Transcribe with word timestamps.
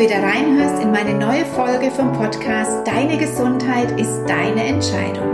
wieder 0.00 0.22
reinhörst 0.22 0.82
in 0.82 0.92
meine 0.92 1.12
neue 1.12 1.44
Folge 1.44 1.90
vom 1.90 2.10
Podcast 2.14 2.86
Deine 2.86 3.18
Gesundheit 3.18 4.00
ist 4.00 4.24
deine 4.26 4.64
Entscheidung. 4.64 5.28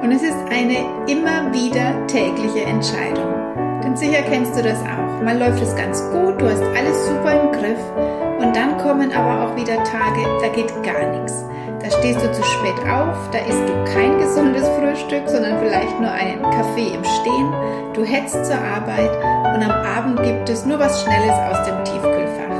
Und 0.00 0.10
es 0.10 0.22
ist 0.22 0.38
eine 0.50 0.78
immer 1.06 1.52
wieder 1.52 2.06
tägliche 2.06 2.62
Entscheidung. 2.62 3.28
Denn 3.84 3.94
sicher 3.94 4.22
kennst 4.22 4.56
du 4.56 4.62
das 4.62 4.78
auch. 4.80 5.22
Mal 5.22 5.38
läuft 5.38 5.62
es 5.62 5.76
ganz 5.76 6.02
gut, 6.10 6.40
du 6.40 6.48
hast 6.48 6.62
alles 6.62 7.08
super 7.08 7.42
im 7.42 7.52
Griff 7.52 7.78
und 8.38 8.56
dann 8.56 8.78
kommen 8.78 9.12
aber 9.12 9.44
auch 9.44 9.54
wieder 9.54 9.76
Tage, 9.84 10.24
da 10.40 10.48
geht 10.48 10.72
gar 10.82 11.10
nichts. 11.12 11.44
Da 11.82 11.90
stehst 11.90 12.24
du 12.24 12.32
zu 12.32 12.42
spät 12.42 12.80
auf, 12.88 13.28
da 13.32 13.38
isst 13.40 13.68
du 13.68 13.92
kein 13.92 14.18
gesundes 14.18 14.66
Frühstück, 14.78 15.28
sondern 15.28 15.58
vielleicht 15.58 16.00
nur 16.00 16.10
einen 16.10 16.40
Kaffee 16.40 16.94
im 16.94 17.04
Stehen. 17.04 17.52
Du 17.92 18.02
hetzt 18.02 18.46
zur 18.46 18.56
Arbeit 18.56 19.10
und 19.54 19.62
am 19.62 19.72
Abend 19.72 20.22
gibt 20.22 20.48
es 20.48 20.64
nur 20.64 20.78
was 20.78 21.02
Schnelles 21.02 21.36
aus 21.50 21.66
dem 21.66 21.84
Tiefkühlfach. 21.84 22.59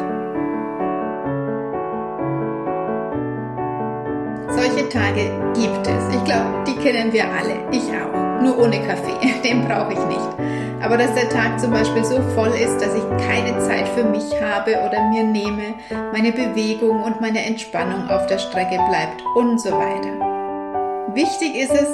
Tage 4.90 5.30
gibt 5.54 5.86
es. 5.86 6.14
Ich 6.14 6.24
glaube, 6.24 6.64
die 6.66 6.76
kennen 6.76 7.12
wir 7.12 7.24
alle. 7.24 7.56
Ich 7.70 7.84
auch. 7.90 8.42
Nur 8.42 8.58
ohne 8.58 8.78
Kaffee. 8.86 9.40
Den 9.44 9.66
brauche 9.66 9.92
ich 9.92 10.06
nicht. 10.06 10.50
Aber 10.82 10.96
dass 10.96 11.14
der 11.14 11.28
Tag 11.28 11.60
zum 11.60 11.72
Beispiel 11.72 12.04
so 12.04 12.20
voll 12.34 12.50
ist, 12.50 12.78
dass 12.80 12.94
ich 12.94 13.26
keine 13.26 13.58
Zeit 13.60 13.86
für 13.88 14.04
mich 14.04 14.24
habe 14.40 14.76
oder 14.86 15.08
mir 15.10 15.22
nehme, 15.22 15.74
meine 16.12 16.32
Bewegung 16.32 17.02
und 17.02 17.20
meine 17.20 17.44
Entspannung 17.44 18.08
auf 18.08 18.26
der 18.26 18.38
Strecke 18.38 18.76
bleibt 18.88 19.22
und 19.36 19.60
so 19.60 19.70
weiter. 19.70 21.14
Wichtig 21.14 21.54
ist 21.54 21.72
es, 21.72 21.88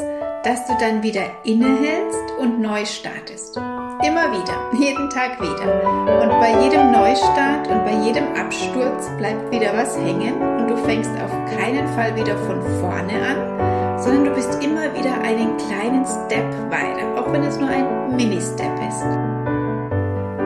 dass 0.45 0.67
du 0.67 0.75
dann 0.79 1.03
wieder 1.03 1.25
innehältst 1.43 2.33
und 2.39 2.61
neu 2.61 2.85
startest. 2.85 3.57
Immer 3.57 4.31
wieder, 4.31 4.71
jeden 4.79 5.11
Tag 5.11 5.41
wieder. 5.41 6.23
Und 6.23 6.31
bei 6.39 6.63
jedem 6.63 6.93
Neustart 6.93 7.67
und 7.69 7.85
bei 7.85 7.95
jedem 8.05 8.35
Absturz 8.37 9.11
bleibt 9.19 9.51
wieder 9.51 9.77
was 9.77 9.97
hängen 9.99 10.56
du 10.69 10.77
fängst 10.77 11.11
auf 11.23 11.33
keinen 11.57 11.87
Fall 11.89 12.15
wieder 12.17 12.37
von 12.39 12.61
vorne 12.81 13.13
an, 13.13 13.99
sondern 13.99 14.25
du 14.25 14.31
bist 14.33 14.63
immer 14.63 14.93
wieder 14.95 15.15
einen 15.23 15.57
kleinen 15.57 16.05
Step 16.05 16.47
weiter, 16.71 17.07
auch 17.17 17.33
wenn 17.33 17.43
es 17.43 17.59
nur 17.59 17.69
ein 17.69 18.15
Mini-Step 18.17 18.73
ist. 18.89 19.05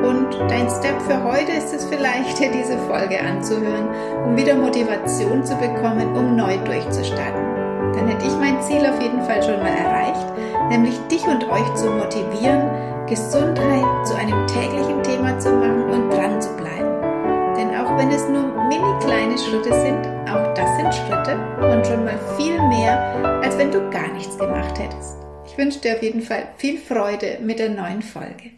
Und 0.02 0.28
dein 0.48 0.68
Step 0.70 1.00
für 1.02 1.22
heute 1.24 1.52
ist 1.52 1.74
es 1.74 1.84
vielleicht, 1.84 2.38
dir 2.38 2.50
diese 2.50 2.78
Folge 2.88 3.20
anzuhören, 3.20 3.88
um 4.24 4.36
wieder 4.36 4.54
Motivation 4.54 5.44
zu 5.44 5.54
bekommen, 5.56 6.16
um 6.16 6.36
neu 6.36 6.56
durchzustarten. 6.58 7.60
Dann 7.94 8.08
hätte 8.08 8.26
ich 8.26 8.36
mein 8.36 8.60
Ziel 8.62 8.86
auf 8.86 9.00
jeden 9.00 9.22
Fall 9.22 9.42
schon 9.42 9.58
mal 9.58 9.72
erreicht, 9.72 10.26
nämlich 10.68 10.98
dich 11.08 11.26
und 11.26 11.44
euch 11.50 11.74
zu 11.74 11.90
motivieren, 11.90 12.62
Gesundheit 13.06 13.84
zu 14.06 14.14
einem 14.14 14.46
täglichen 14.46 15.02
Thema 15.02 15.38
zu 15.38 15.50
machen 15.50 15.90
und 15.90 16.10
dran 16.10 16.40
zu 16.40 16.50
bleiben. 16.56 16.70
Denn 17.56 17.70
auch 17.76 17.98
wenn 17.98 18.10
es 18.10 18.26
nur 18.28 18.59
mini 18.70 19.00
kleine 19.00 19.36
Schritte 19.36 19.72
sind, 19.80 20.06
auch 20.30 20.54
das 20.54 20.76
sind 20.76 20.94
Schritte 20.94 21.34
und 21.60 21.84
schon 21.84 22.04
mal 22.04 22.20
viel 22.36 22.56
mehr, 22.68 23.16
als 23.42 23.58
wenn 23.58 23.72
du 23.72 23.90
gar 23.90 24.12
nichts 24.12 24.38
gemacht 24.38 24.78
hättest. 24.78 25.16
Ich 25.44 25.58
wünsche 25.58 25.80
dir 25.80 25.96
auf 25.96 26.02
jeden 26.04 26.22
Fall 26.22 26.46
viel 26.56 26.78
Freude 26.78 27.40
mit 27.42 27.58
der 27.58 27.70
neuen 27.70 28.00
Folge. 28.00 28.52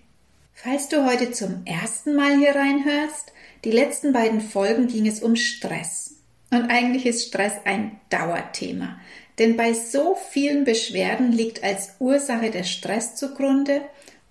Falls 0.52 0.90
du 0.90 1.06
heute 1.06 1.32
zum 1.32 1.62
ersten 1.64 2.14
Mal 2.14 2.36
hier 2.36 2.54
reinhörst, 2.54 3.32
die 3.64 3.70
letzten 3.70 4.12
beiden 4.12 4.42
Folgen 4.42 4.86
ging 4.86 5.06
es 5.06 5.22
um 5.22 5.34
Stress. 5.34 6.16
Und 6.50 6.70
eigentlich 6.70 7.06
ist 7.06 7.28
Stress 7.28 7.54
ein 7.64 7.98
Dauerthema. 8.10 9.00
Denn 9.38 9.56
bei 9.56 9.72
so 9.72 10.14
vielen 10.30 10.64
Beschwerden 10.64 11.32
liegt 11.32 11.64
als 11.64 11.94
Ursache 12.00 12.50
der 12.50 12.64
Stress 12.64 13.14
zugrunde 13.14 13.80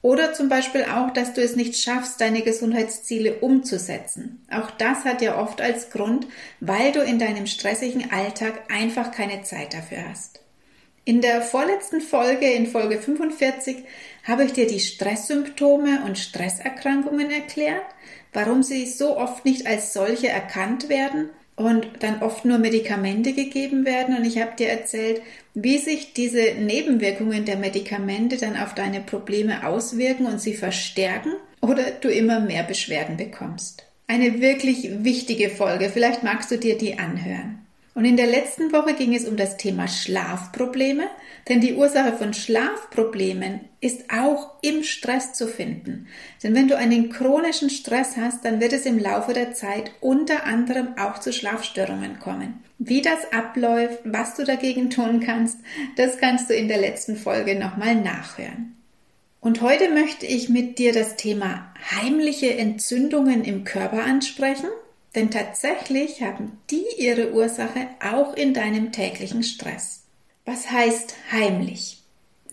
oder 0.02 0.34
zum 0.34 0.50
Beispiel 0.50 0.84
auch, 0.86 1.12
dass 1.12 1.34
du 1.34 1.42
es 1.42 1.56
nicht 1.56 1.78
schaffst, 1.78 2.20
deine 2.22 2.42
Gesundheitsziele 2.42 3.36
umzusetzen. 3.36 4.46
Auch 4.52 4.72
das 4.72 5.06
hat 5.06 5.22
ja 5.22 5.40
oft 5.40 5.62
als 5.62 5.92
Grund, 5.92 6.28
weil 6.60 6.92
du 6.92 7.02
in 7.02 7.20
deinem 7.20 7.46
stressigen 7.46 8.12
Alltag 8.12 8.72
einfach 8.72 9.12
keine 9.12 9.44
Zeit 9.44 9.74
dafür 9.74 10.10
hast. 10.10 10.42
In 11.06 11.22
der 11.22 11.42
vorletzten 11.42 12.02
Folge, 12.02 12.52
in 12.52 12.68
Folge 12.68 13.00
45, 13.00 13.78
habe 14.24 14.44
ich 14.44 14.54
dir 14.54 14.68
die 14.68 14.80
Stresssymptome 14.80 16.04
und 16.06 16.18
Stresserkrankungen 16.18 17.32
erklärt, 17.32 17.86
warum 18.34 18.64
sie 18.64 18.86
so 18.86 19.18
oft 19.18 19.46
nicht 19.46 19.66
als 19.66 19.94
solche 19.94 20.30
erkannt 20.30 20.90
werden 20.90 21.30
und 21.64 21.88
dann 22.00 22.22
oft 22.22 22.46
nur 22.46 22.58
Medikamente 22.58 23.34
gegeben 23.34 23.86
werden. 23.86 24.18
Und 24.18 24.26
ich 24.26 24.40
habe 24.40 24.56
dir 24.58 24.70
erzählt, 24.70 25.22
wie 25.54 25.78
sich 25.78 26.14
diese 26.14 26.54
Nebenwirkungen 26.60 27.46
der 27.46 27.58
Medikamente 27.58 28.38
dann 28.38 28.58
auf 28.58 28.74
deine 28.74 29.02
Probleme 29.02 29.66
auswirken 29.66 30.26
und 30.26 30.42
sie 30.42 30.54
verstärken 30.54 31.34
oder 31.62 31.84
du 32.02 32.10
immer 32.10 32.40
mehr 32.40 32.64
Beschwerden 32.64 33.18
bekommst. 33.18 33.86
Eine 34.08 34.42
wirklich 34.42 35.04
wichtige 35.04 35.50
Folge. 35.50 35.90
Vielleicht 35.90 36.24
magst 36.24 36.52
du 36.52 36.58
dir 36.58 36.78
die 36.78 37.00
anhören. 37.00 37.61
Und 37.94 38.06
in 38.06 38.16
der 38.16 38.28
letzten 38.28 38.72
Woche 38.72 38.94
ging 38.94 39.14
es 39.14 39.28
um 39.28 39.36
das 39.36 39.58
Thema 39.58 39.88
Schlafprobleme, 39.88 41.10
denn 41.50 41.60
die 41.60 41.74
Ursache 41.74 42.14
von 42.14 42.34
Schlafproblemen 42.34 43.62
ist 43.82 44.06
auch 44.10 44.52
im 44.62 44.84
Stress 44.84 45.34
zu 45.34 45.48
finden. 45.48 46.08
Denn 46.42 46.56
wenn 46.56 46.70
du 46.70 46.78
einen 46.78 47.10
chronischen 47.10 47.70
Stress 47.70 48.16
hast, 48.16 48.46
dann 48.46 48.62
wird 48.62 48.72
es 48.72 48.86
im 48.86 48.98
Laufe 48.98 49.34
der 49.34 49.54
Zeit 49.54 49.92
unter 50.00 50.46
anderem 50.46 50.98
auch 50.98 51.20
zu 51.20 51.34
Schlafstörungen 51.34 52.20
kommen. 52.20 52.64
Wie 52.78 53.02
das 53.02 53.34
abläuft, 53.34 54.00
was 54.06 54.36
du 54.36 54.46
dagegen 54.46 54.90
tun 54.90 55.20
kannst, 55.20 55.58
das 55.98 56.18
kannst 56.18 56.50
du 56.50 56.54
in 56.54 56.70
der 56.70 56.80
letzten 56.80 57.18
Folge 57.18 57.60
nochmal 57.60 57.96
nachhören. 57.96 58.78
Und 59.42 59.62
heute 59.62 59.90
möchte 59.90 60.26
ich 60.26 60.50
mit 60.50 60.80
dir 60.80 60.94
das 60.94 61.18
Thema 61.18 61.74
heimliche 61.92 62.56
Entzündungen 62.56 63.44
im 63.44 63.64
Körper 63.66 64.04
ansprechen 64.04 64.70
denn 65.16 65.32
tatsächlich 65.32 66.22
haben 66.22 66.58
die 66.70 66.86
ihre 66.98 67.34
Ursache 67.34 67.88
auch 68.04 68.34
in 68.36 68.54
deinem 68.54 68.92
täglichen 68.92 69.44
Stress. 69.44 70.04
Was 70.46 70.72
heißt 70.72 71.16
heimlich? 71.32 72.02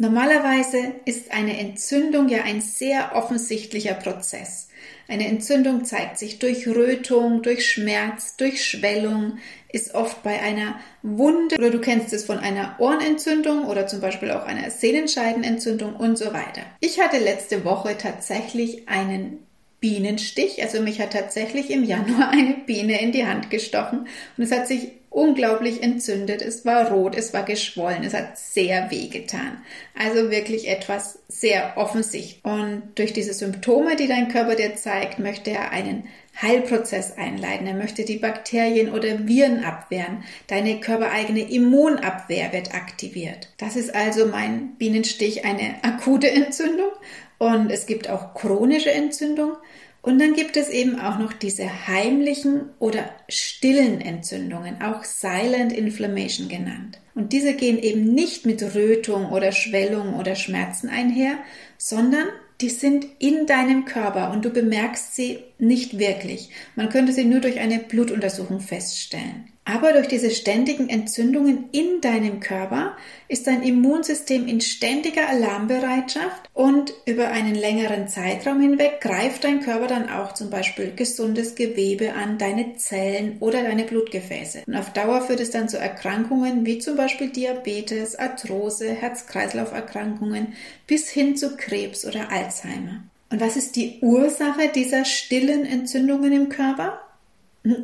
Normalerweise 0.00 0.94
ist 1.06 1.32
eine 1.32 1.58
Entzündung 1.58 2.28
ja 2.28 2.42
ein 2.42 2.60
sehr 2.60 3.16
offensichtlicher 3.16 3.94
Prozess. 3.94 4.68
Eine 5.08 5.26
Entzündung 5.26 5.84
zeigt 5.84 6.18
sich 6.18 6.38
durch 6.38 6.68
Rötung, 6.68 7.42
durch 7.42 7.68
Schmerz, 7.68 8.36
durch 8.36 8.64
Schwellung, 8.64 9.38
ist 9.72 9.94
oft 9.94 10.22
bei 10.22 10.40
einer 10.40 10.78
Wunde 11.02 11.56
oder 11.56 11.70
du 11.70 11.80
kennst 11.80 12.12
es 12.12 12.24
von 12.24 12.38
einer 12.38 12.76
Ohrenentzündung 12.78 13.64
oder 13.66 13.86
zum 13.86 14.00
Beispiel 14.00 14.30
auch 14.30 14.44
einer 14.44 14.70
Sehnenscheidenentzündung 14.70 15.96
und 15.96 16.16
so 16.16 16.26
weiter. 16.26 16.62
Ich 16.80 17.00
hatte 17.00 17.18
letzte 17.18 17.64
Woche 17.64 17.96
tatsächlich 17.98 18.88
einen 18.88 19.47
Bienenstich. 19.80 20.62
Also 20.62 20.80
mich 20.80 21.00
hat 21.00 21.12
tatsächlich 21.12 21.70
im 21.70 21.84
Januar 21.84 22.28
eine 22.32 22.54
Biene 22.66 23.00
in 23.00 23.12
die 23.12 23.26
Hand 23.26 23.50
gestochen 23.50 24.08
und 24.36 24.44
es 24.44 24.52
hat 24.52 24.66
sich 24.66 24.92
unglaublich 25.10 25.82
entzündet. 25.82 26.42
Es 26.42 26.64
war 26.64 26.90
rot, 26.90 27.16
es 27.16 27.32
war 27.32 27.42
geschwollen, 27.42 28.04
es 28.04 28.14
hat 28.14 28.38
sehr 28.38 28.90
weh 28.90 29.08
getan. 29.08 29.62
Also 29.98 30.30
wirklich 30.30 30.68
etwas 30.68 31.18
sehr 31.28 31.74
offensichtlich. 31.76 32.40
Und 32.44 32.82
durch 32.96 33.12
diese 33.12 33.32
Symptome, 33.32 33.96
die 33.96 34.06
dein 34.06 34.28
Körper 34.28 34.54
dir 34.54 34.76
zeigt, 34.76 35.18
möchte 35.18 35.50
er 35.50 35.70
einen 35.70 36.04
Heilprozess 36.40 37.16
einleiten. 37.16 37.66
Er 37.66 37.74
möchte 37.74 38.04
die 38.04 38.18
Bakterien 38.18 38.92
oder 38.92 39.26
Viren 39.26 39.64
abwehren. 39.64 40.22
Deine 40.46 40.78
körpereigene 40.78 41.50
Immunabwehr 41.50 42.52
wird 42.52 42.74
aktiviert. 42.74 43.48
Das 43.56 43.76
ist 43.76 43.94
also 43.94 44.26
mein 44.26 44.76
Bienenstich 44.76 45.44
eine 45.44 45.82
akute 45.82 46.30
Entzündung 46.30 46.90
und 47.38 47.70
es 47.70 47.86
gibt 47.86 48.08
auch 48.10 48.34
chronische 48.34 48.90
Entzündung. 48.90 49.56
Und 50.00 50.20
dann 50.20 50.34
gibt 50.34 50.56
es 50.56 50.68
eben 50.70 50.98
auch 50.98 51.18
noch 51.18 51.32
diese 51.32 51.88
heimlichen 51.88 52.70
oder 52.78 53.10
stillen 53.28 54.00
Entzündungen, 54.00 54.80
auch 54.80 55.04
Silent 55.04 55.72
Inflammation 55.72 56.48
genannt. 56.48 57.00
Und 57.14 57.32
diese 57.32 57.54
gehen 57.54 57.78
eben 57.78 58.14
nicht 58.14 58.46
mit 58.46 58.62
Rötung 58.74 59.30
oder 59.32 59.50
Schwellung 59.52 60.14
oder 60.14 60.36
Schmerzen 60.36 60.88
einher, 60.88 61.38
sondern 61.76 62.28
die 62.60 62.70
sind 62.70 63.06
in 63.18 63.46
deinem 63.46 63.84
Körper 63.84 64.30
und 64.30 64.44
du 64.44 64.50
bemerkst 64.50 65.14
sie 65.14 65.40
nicht 65.58 65.98
wirklich. 65.98 66.50
Man 66.76 66.88
könnte 66.88 67.12
sie 67.12 67.24
nur 67.24 67.40
durch 67.40 67.58
eine 67.58 67.78
Blutuntersuchung 67.78 68.60
feststellen. 68.60 69.52
Aber 69.68 69.92
durch 69.92 70.08
diese 70.08 70.30
ständigen 70.30 70.88
Entzündungen 70.88 71.68
in 71.72 72.00
deinem 72.00 72.40
Körper 72.40 72.96
ist 73.28 73.46
dein 73.46 73.62
Immunsystem 73.62 74.48
in 74.48 74.62
ständiger 74.62 75.28
Alarmbereitschaft 75.28 76.48
und 76.54 76.94
über 77.04 77.28
einen 77.28 77.54
längeren 77.54 78.08
Zeitraum 78.08 78.62
hinweg 78.62 79.02
greift 79.02 79.44
dein 79.44 79.60
Körper 79.60 79.86
dann 79.86 80.08
auch 80.08 80.32
zum 80.32 80.48
Beispiel 80.48 80.94
gesundes 80.96 81.54
Gewebe 81.54 82.14
an, 82.14 82.38
deine 82.38 82.76
Zellen 82.76 83.36
oder 83.40 83.62
deine 83.62 83.84
Blutgefäße. 83.84 84.62
Und 84.66 84.74
auf 84.74 84.94
Dauer 84.94 85.20
führt 85.20 85.40
es 85.40 85.50
dann 85.50 85.68
zu 85.68 85.76
Erkrankungen 85.76 86.64
wie 86.64 86.78
zum 86.78 86.96
Beispiel 86.96 87.28
Diabetes, 87.28 88.18
Arthrose, 88.18 88.88
Herz-Kreislauf-Erkrankungen 88.88 90.54
bis 90.86 91.10
hin 91.10 91.36
zu 91.36 91.58
Krebs 91.58 92.06
oder 92.06 92.32
Alzheimer. 92.32 93.02
Und 93.28 93.42
was 93.42 93.56
ist 93.56 93.76
die 93.76 93.98
Ursache 94.00 94.68
dieser 94.74 95.04
stillen 95.04 95.66
Entzündungen 95.66 96.32
im 96.32 96.48
Körper? 96.48 97.02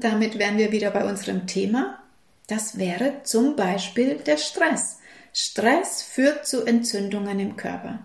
Damit 0.01 0.39
wären 0.39 0.57
wir 0.57 0.73
wieder 0.73 0.91
bei 0.91 1.05
unserem 1.05 1.47
Thema. 1.47 1.99
Das 2.47 2.79
wäre 2.79 3.23
zum 3.25 3.55
Beispiel 3.55 4.17
der 4.17 4.39
Stress. 4.39 5.01
Stress 5.33 6.03
führt 6.03 6.47
zu 6.47 6.65
Entzündungen 6.65 7.39
im 7.39 7.57
Körper. 7.57 7.99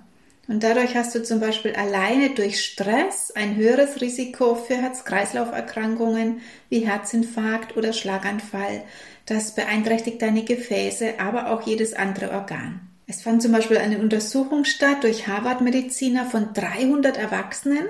Und 0.49 0.63
dadurch 0.63 0.95
hast 0.95 1.13
du 1.15 1.23
zum 1.23 1.39
Beispiel 1.39 1.73
alleine 1.75 2.31
durch 2.31 2.61
Stress 2.61 3.31
ein 3.31 3.55
höheres 3.55 4.01
Risiko 4.01 4.55
für 4.55 4.75
Herz-Kreislauf-Erkrankungen 4.75 6.41
wie 6.69 6.79
Herzinfarkt 6.79 7.77
oder 7.77 7.93
Schlaganfall. 7.93 8.83
Das 9.25 9.53
beeinträchtigt 9.53 10.21
deine 10.21 10.43
Gefäße, 10.43 11.19
aber 11.19 11.51
auch 11.51 11.61
jedes 11.61 11.93
andere 11.93 12.31
Organ. 12.31 12.81
Es 13.05 13.21
fand 13.21 13.41
zum 13.41 13.51
Beispiel 13.51 13.77
eine 13.77 13.99
Untersuchung 13.99 14.65
statt 14.65 15.03
durch 15.03 15.27
Harvard-Mediziner 15.27 16.25
von 16.25 16.53
300 16.53 17.17
Erwachsenen, 17.17 17.85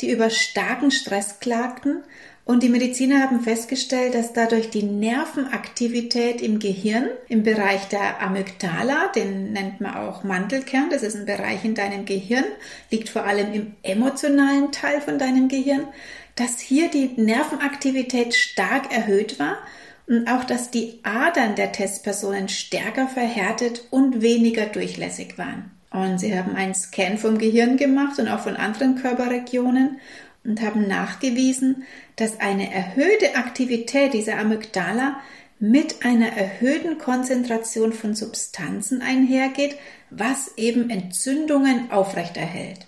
die 0.00 0.10
über 0.10 0.30
starken 0.30 0.90
Stress 0.90 1.40
klagten 1.40 2.02
und 2.46 2.62
die 2.62 2.68
Mediziner 2.68 3.24
haben 3.24 3.40
festgestellt, 3.40 4.14
dass 4.14 4.32
dadurch 4.32 4.70
die 4.70 4.84
Nervenaktivität 4.84 6.40
im 6.40 6.60
Gehirn, 6.60 7.08
im 7.28 7.42
Bereich 7.42 7.88
der 7.88 8.22
Amygdala, 8.22 9.08
den 9.08 9.52
nennt 9.52 9.80
man 9.80 9.96
auch 9.96 10.22
Mantelkern, 10.22 10.88
das 10.88 11.02
ist 11.02 11.16
ein 11.16 11.26
Bereich 11.26 11.64
in 11.64 11.74
deinem 11.74 12.04
Gehirn, 12.04 12.44
liegt 12.92 13.08
vor 13.08 13.24
allem 13.24 13.52
im 13.52 13.74
emotionalen 13.82 14.70
Teil 14.70 15.00
von 15.00 15.18
deinem 15.18 15.48
Gehirn, 15.48 15.88
dass 16.36 16.60
hier 16.60 16.88
die 16.88 17.20
Nervenaktivität 17.20 18.32
stark 18.32 18.94
erhöht 18.94 19.40
war 19.40 19.58
und 20.06 20.28
auch, 20.28 20.44
dass 20.44 20.70
die 20.70 21.00
Adern 21.02 21.56
der 21.56 21.72
Testpersonen 21.72 22.48
stärker 22.48 23.08
verhärtet 23.08 23.88
und 23.90 24.22
weniger 24.22 24.66
durchlässig 24.66 25.36
waren. 25.36 25.72
Und 25.90 26.18
sie 26.18 26.38
haben 26.38 26.54
einen 26.54 26.74
Scan 26.74 27.16
vom 27.16 27.38
Gehirn 27.38 27.76
gemacht 27.76 28.20
und 28.20 28.28
auch 28.28 28.40
von 28.40 28.54
anderen 28.54 28.96
Körperregionen 28.96 29.98
und 30.46 30.62
haben 30.62 30.86
nachgewiesen, 30.86 31.84
dass 32.16 32.40
eine 32.40 32.72
erhöhte 32.72 33.36
Aktivität 33.36 34.14
dieser 34.14 34.38
Amygdala 34.38 35.20
mit 35.58 36.04
einer 36.04 36.28
erhöhten 36.36 36.98
Konzentration 36.98 37.92
von 37.92 38.14
Substanzen 38.14 39.00
einhergeht, 39.02 39.76
was 40.10 40.52
eben 40.56 40.90
Entzündungen 40.90 41.90
aufrechterhält. 41.90 42.86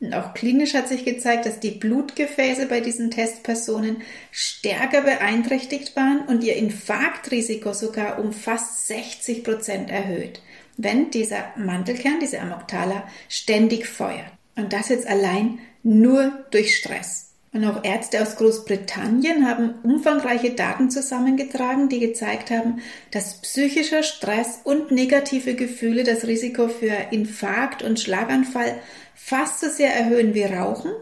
Und 0.00 0.14
auch 0.14 0.32
klinisch 0.32 0.74
hat 0.74 0.88
sich 0.88 1.04
gezeigt, 1.04 1.44
dass 1.44 1.58
die 1.58 1.72
Blutgefäße 1.72 2.66
bei 2.66 2.80
diesen 2.80 3.10
Testpersonen 3.10 3.96
stärker 4.30 5.02
beeinträchtigt 5.02 5.96
waren 5.96 6.20
und 6.28 6.44
ihr 6.44 6.56
Infarktrisiko 6.56 7.72
sogar 7.72 8.20
um 8.20 8.32
fast 8.32 8.86
60 8.86 9.42
Prozent 9.42 9.90
erhöht, 9.90 10.40
wenn 10.76 11.10
dieser 11.10 11.52
Mantelkern, 11.56 12.20
diese 12.20 12.40
Amygdala, 12.40 13.08
ständig 13.28 13.86
feuert. 13.86 14.30
Und 14.54 14.72
das 14.72 14.88
jetzt 14.88 15.06
allein 15.06 15.58
nur 15.82 16.32
durch 16.50 16.76
Stress. 16.76 17.28
Und 17.52 17.64
auch 17.64 17.82
Ärzte 17.82 18.20
aus 18.20 18.36
Großbritannien 18.36 19.48
haben 19.48 19.74
umfangreiche 19.82 20.50
Daten 20.50 20.90
zusammengetragen, 20.90 21.88
die 21.88 21.98
gezeigt 21.98 22.50
haben, 22.50 22.80
dass 23.10 23.40
psychischer 23.40 24.02
Stress 24.02 24.60
und 24.64 24.90
negative 24.90 25.54
Gefühle 25.54 26.04
das 26.04 26.26
Risiko 26.26 26.68
für 26.68 26.92
Infarkt 27.10 27.82
und 27.82 27.98
Schlaganfall 27.98 28.78
fast 29.14 29.60
so 29.60 29.68
sehr 29.70 29.94
erhöhen 29.94 30.34
wie 30.34 30.44
Rauchen 30.44 30.92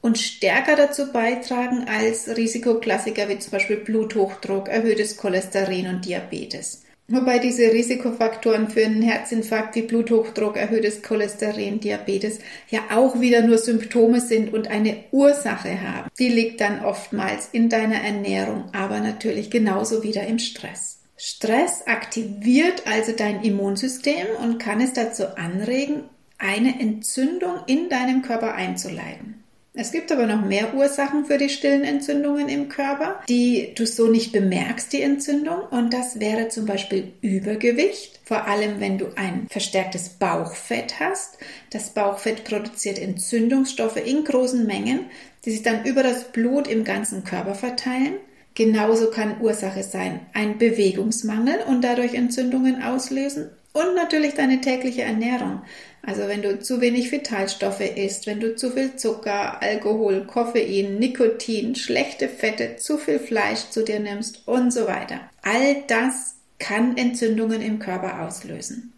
und 0.00 0.18
stärker 0.18 0.76
dazu 0.76 1.12
beitragen 1.12 1.86
als 1.88 2.28
Risikoklassiker 2.36 3.28
wie 3.28 3.40
zum 3.40 3.50
Beispiel 3.50 3.78
Bluthochdruck, 3.78 4.68
erhöhtes 4.68 5.16
Cholesterin 5.16 5.88
und 5.88 6.04
Diabetes. 6.04 6.84
Wobei 7.10 7.38
diese 7.38 7.72
Risikofaktoren 7.72 8.68
für 8.68 8.84
einen 8.84 9.00
Herzinfarkt 9.00 9.74
wie 9.74 9.82
Bluthochdruck, 9.82 10.58
erhöhtes 10.58 11.00
Cholesterin, 11.00 11.80
Diabetes 11.80 12.40
ja 12.68 12.80
auch 12.90 13.18
wieder 13.18 13.40
nur 13.40 13.56
Symptome 13.56 14.20
sind 14.20 14.52
und 14.52 14.68
eine 14.68 15.04
Ursache 15.10 15.80
haben. 15.80 16.10
Die 16.18 16.28
liegt 16.28 16.60
dann 16.60 16.84
oftmals 16.84 17.48
in 17.52 17.70
deiner 17.70 18.02
Ernährung, 18.02 18.64
aber 18.74 19.00
natürlich 19.00 19.50
genauso 19.50 20.02
wieder 20.02 20.26
im 20.26 20.38
Stress. 20.38 20.98
Stress 21.16 21.86
aktiviert 21.86 22.82
also 22.86 23.12
dein 23.12 23.42
Immunsystem 23.42 24.26
und 24.42 24.58
kann 24.58 24.82
es 24.82 24.92
dazu 24.92 25.34
anregen, 25.36 26.02
eine 26.36 26.78
Entzündung 26.78 27.56
in 27.66 27.88
deinem 27.88 28.20
Körper 28.20 28.54
einzuleiten. 28.54 29.37
Es 29.80 29.92
gibt 29.92 30.10
aber 30.10 30.26
noch 30.26 30.44
mehr 30.44 30.74
Ursachen 30.74 31.26
für 31.26 31.38
die 31.38 31.48
stillen 31.48 31.84
Entzündungen 31.84 32.48
im 32.48 32.68
Körper, 32.68 33.20
die 33.28 33.74
du 33.76 33.86
so 33.86 34.08
nicht 34.08 34.32
bemerkst, 34.32 34.92
die 34.92 35.02
Entzündung. 35.02 35.60
Und 35.70 35.94
das 35.94 36.18
wäre 36.18 36.48
zum 36.48 36.66
Beispiel 36.66 37.12
Übergewicht, 37.20 38.18
vor 38.24 38.48
allem 38.48 38.80
wenn 38.80 38.98
du 38.98 39.06
ein 39.14 39.46
verstärktes 39.48 40.08
Bauchfett 40.08 40.98
hast. 40.98 41.38
Das 41.70 41.90
Bauchfett 41.90 42.42
produziert 42.42 42.98
Entzündungsstoffe 42.98 44.04
in 44.04 44.24
großen 44.24 44.66
Mengen, 44.66 45.06
die 45.44 45.52
sich 45.52 45.62
dann 45.62 45.84
über 45.84 46.02
das 46.02 46.32
Blut 46.32 46.66
im 46.66 46.82
ganzen 46.82 47.22
Körper 47.22 47.54
verteilen. 47.54 48.14
Genauso 48.54 49.12
kann 49.12 49.40
Ursache 49.40 49.84
sein 49.84 50.18
ein 50.34 50.58
Bewegungsmangel 50.58 51.60
und 51.68 51.84
dadurch 51.84 52.14
Entzündungen 52.14 52.82
auslösen 52.82 53.50
und 53.78 53.94
natürlich 53.94 54.34
deine 54.34 54.60
tägliche 54.60 55.02
Ernährung. 55.02 55.62
Also 56.02 56.22
wenn 56.26 56.42
du 56.42 56.58
zu 56.58 56.80
wenig 56.80 57.12
Vitalstoffe 57.12 57.80
isst, 57.80 58.26
wenn 58.26 58.40
du 58.40 58.56
zu 58.56 58.70
viel 58.70 58.96
Zucker, 58.96 59.62
Alkohol, 59.62 60.26
Koffein, 60.26 60.98
Nikotin, 60.98 61.74
schlechte 61.74 62.28
Fette, 62.28 62.76
zu 62.76 62.98
viel 62.98 63.18
Fleisch 63.18 63.70
zu 63.70 63.84
dir 63.84 64.00
nimmst 64.00 64.46
und 64.46 64.72
so 64.72 64.86
weiter. 64.86 65.20
All 65.42 65.82
das 65.86 66.36
kann 66.58 66.96
Entzündungen 66.96 67.62
im 67.62 67.78
Körper 67.78 68.22
auslösen. 68.26 68.92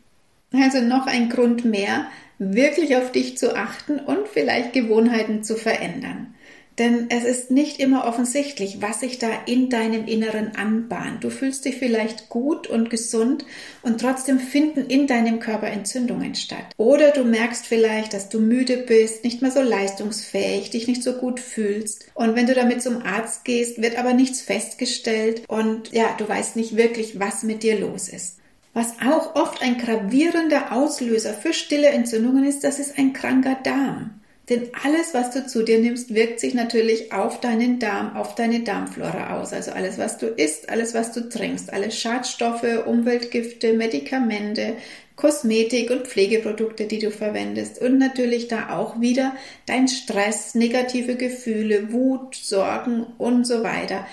Also 0.53 0.81
noch 0.81 1.07
ein 1.07 1.29
Grund 1.29 1.65
mehr, 1.65 2.07
wirklich 2.39 2.97
auf 2.97 3.13
dich 3.13 3.37
zu 3.39 3.55
achten 3.55 3.99
und 3.99 4.29
vielleicht 4.29 4.73
Gewohnheiten 4.73 5.45
zu 5.45 5.57
verändern. 5.57 6.35
Denn 6.81 7.11
es 7.11 7.25
ist 7.25 7.51
nicht 7.51 7.79
immer 7.79 8.07
offensichtlich, 8.07 8.81
was 8.81 9.01
sich 9.01 9.19
da 9.19 9.29
in 9.45 9.69
deinem 9.69 10.07
Inneren 10.07 10.57
anbahnt. 10.57 11.23
Du 11.23 11.29
fühlst 11.29 11.67
dich 11.67 11.77
vielleicht 11.77 12.31
gut 12.31 12.69
und 12.69 12.89
gesund 12.89 13.45
und 13.83 14.01
trotzdem 14.01 14.39
finden 14.41 14.87
in 14.87 15.07
deinem 15.07 15.41
Körper 15.41 15.67
Entzündungen 15.67 16.35
statt. 16.35 16.65
Oder 16.79 17.11
du 17.11 17.23
merkst 17.23 17.67
vielleicht, 17.67 18.15
dass 18.15 18.31
du 18.31 18.41
müde 18.41 18.79
bist, 18.79 19.25
nicht 19.25 19.43
mehr 19.43 19.51
so 19.51 19.61
leistungsfähig, 19.61 20.71
dich 20.71 20.89
nicht 20.89 21.03
so 21.03 21.13
gut 21.13 21.39
fühlst. 21.39 22.07
Und 22.15 22.35
wenn 22.35 22.47
du 22.47 22.55
damit 22.55 22.81
zum 22.81 23.03
Arzt 23.03 23.45
gehst, 23.45 23.83
wird 23.83 23.99
aber 23.99 24.15
nichts 24.15 24.41
festgestellt 24.41 25.43
und 25.49 25.93
ja, 25.93 26.15
du 26.17 26.27
weißt 26.27 26.57
nicht 26.57 26.79
wirklich, 26.79 27.21
was 27.21 27.43
mit 27.43 27.63
dir 27.63 27.79
los 27.79 28.09
ist. 28.09 28.39
Was 28.73 28.95
auch 29.07 29.35
oft 29.35 29.61
ein 29.61 29.77
gravierender 29.77 30.73
Auslöser 30.73 31.35
für 31.35 31.53
stille 31.53 31.89
Entzündungen 31.89 32.45
ist, 32.45 32.65
das 32.65 32.79
ist 32.79 32.97
ein 32.97 33.13
kranker 33.13 33.59
Darm. 33.63 34.20
Denn 34.51 34.69
alles, 34.85 35.15
was 35.15 35.31
du 35.31 35.47
zu 35.47 35.63
dir 35.63 35.79
nimmst, 35.79 36.13
wirkt 36.13 36.41
sich 36.41 36.55
natürlich 36.55 37.13
auf 37.13 37.41
deinen 37.41 37.79
Darm, 37.79 38.17
auf 38.17 38.35
deine 38.35 38.61
Darmflora 38.61 39.39
aus. 39.39 39.53
Also 39.53 39.71
alles, 39.71 39.97
was 39.97 40.19
du 40.19 40.27
isst, 40.27 40.69
alles, 40.69 40.93
was 40.93 41.13
du 41.13 41.29
trinkst, 41.29 41.73
alle 41.73 41.93
Schadstoffe, 41.93 42.85
Umweltgifte, 42.85 43.75
Medikamente, 43.75 44.75
Kosmetik 45.15 45.91
und 45.91 46.09
Pflegeprodukte, 46.09 46.87
die 46.87 46.99
du 46.99 47.13
verwendest. 47.13 47.81
Und 47.81 47.99
natürlich 47.99 48.49
da 48.49 48.77
auch 48.77 49.01
wieder 49.01 49.37
dein 49.67 49.87
Stress, 49.87 50.57
negative 50.57 51.15
Gefühle, 51.15 51.93
Wut, 51.93 52.35
Sorgen 52.35 53.07
und 53.19 53.47
so 53.47 53.63
weiter 53.63 54.05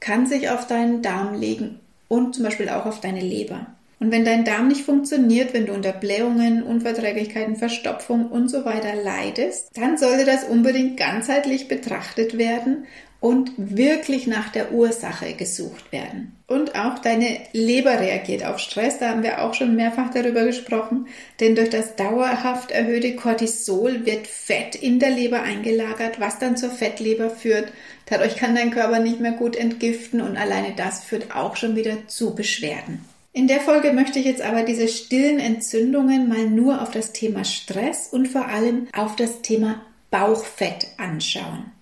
kann 0.00 0.26
sich 0.26 0.50
auf 0.50 0.66
deinen 0.66 1.00
Darm 1.00 1.40
legen 1.40 1.80
und 2.08 2.34
zum 2.34 2.44
Beispiel 2.44 2.68
auch 2.68 2.84
auf 2.84 3.00
deine 3.00 3.20
Leber. 3.20 3.73
Und 4.00 4.10
wenn 4.10 4.24
dein 4.24 4.44
Darm 4.44 4.68
nicht 4.68 4.84
funktioniert, 4.84 5.54
wenn 5.54 5.66
du 5.66 5.72
unter 5.72 5.92
Blähungen, 5.92 6.62
Unverträglichkeiten, 6.62 7.56
Verstopfung 7.56 8.26
und 8.26 8.48
so 8.48 8.64
weiter 8.64 8.94
leidest, 8.94 9.70
dann 9.76 9.96
sollte 9.96 10.24
das 10.24 10.44
unbedingt 10.44 10.96
ganzheitlich 10.96 11.68
betrachtet 11.68 12.36
werden 12.36 12.86
und 13.24 13.52
wirklich 13.56 14.26
nach 14.26 14.50
der 14.50 14.72
Ursache 14.72 15.32
gesucht 15.32 15.92
werden. 15.92 16.36
Und 16.46 16.74
auch 16.74 16.98
deine 16.98 17.38
Leber 17.54 17.98
reagiert 17.98 18.44
auf 18.44 18.58
Stress, 18.58 18.98
da 18.98 19.08
haben 19.08 19.22
wir 19.22 19.42
auch 19.42 19.54
schon 19.54 19.76
mehrfach 19.76 20.10
darüber 20.10 20.44
gesprochen, 20.44 21.06
denn 21.40 21.54
durch 21.54 21.70
das 21.70 21.96
dauerhaft 21.96 22.70
erhöhte 22.70 23.16
Cortisol 23.16 24.04
wird 24.04 24.26
Fett 24.26 24.74
in 24.74 24.98
der 24.98 25.08
Leber 25.08 25.40
eingelagert, 25.40 26.20
was 26.20 26.38
dann 26.38 26.58
zur 26.58 26.68
Fettleber 26.68 27.30
führt. 27.30 27.72
Dadurch 28.04 28.36
kann 28.36 28.54
dein 28.54 28.70
Körper 28.70 28.98
nicht 28.98 29.20
mehr 29.20 29.32
gut 29.32 29.56
entgiften 29.56 30.20
und 30.20 30.36
alleine 30.36 30.74
das 30.76 31.02
führt 31.02 31.34
auch 31.34 31.56
schon 31.56 31.76
wieder 31.76 32.06
zu 32.08 32.34
Beschwerden. 32.34 33.06
In 33.36 33.48
der 33.48 33.58
Folge 33.58 33.92
möchte 33.92 34.20
ich 34.20 34.26
jetzt 34.26 34.42
aber 34.42 34.62
diese 34.62 34.86
stillen 34.86 35.40
Entzündungen 35.40 36.28
mal 36.28 36.46
nur 36.46 36.80
auf 36.80 36.92
das 36.92 37.10
Thema 37.10 37.44
Stress 37.44 38.08
und 38.12 38.28
vor 38.28 38.46
allem 38.46 38.86
auf 38.92 39.16
das 39.16 39.42
Thema 39.42 39.82
Bauchfett 40.12 40.86
anschauen. 40.98 41.72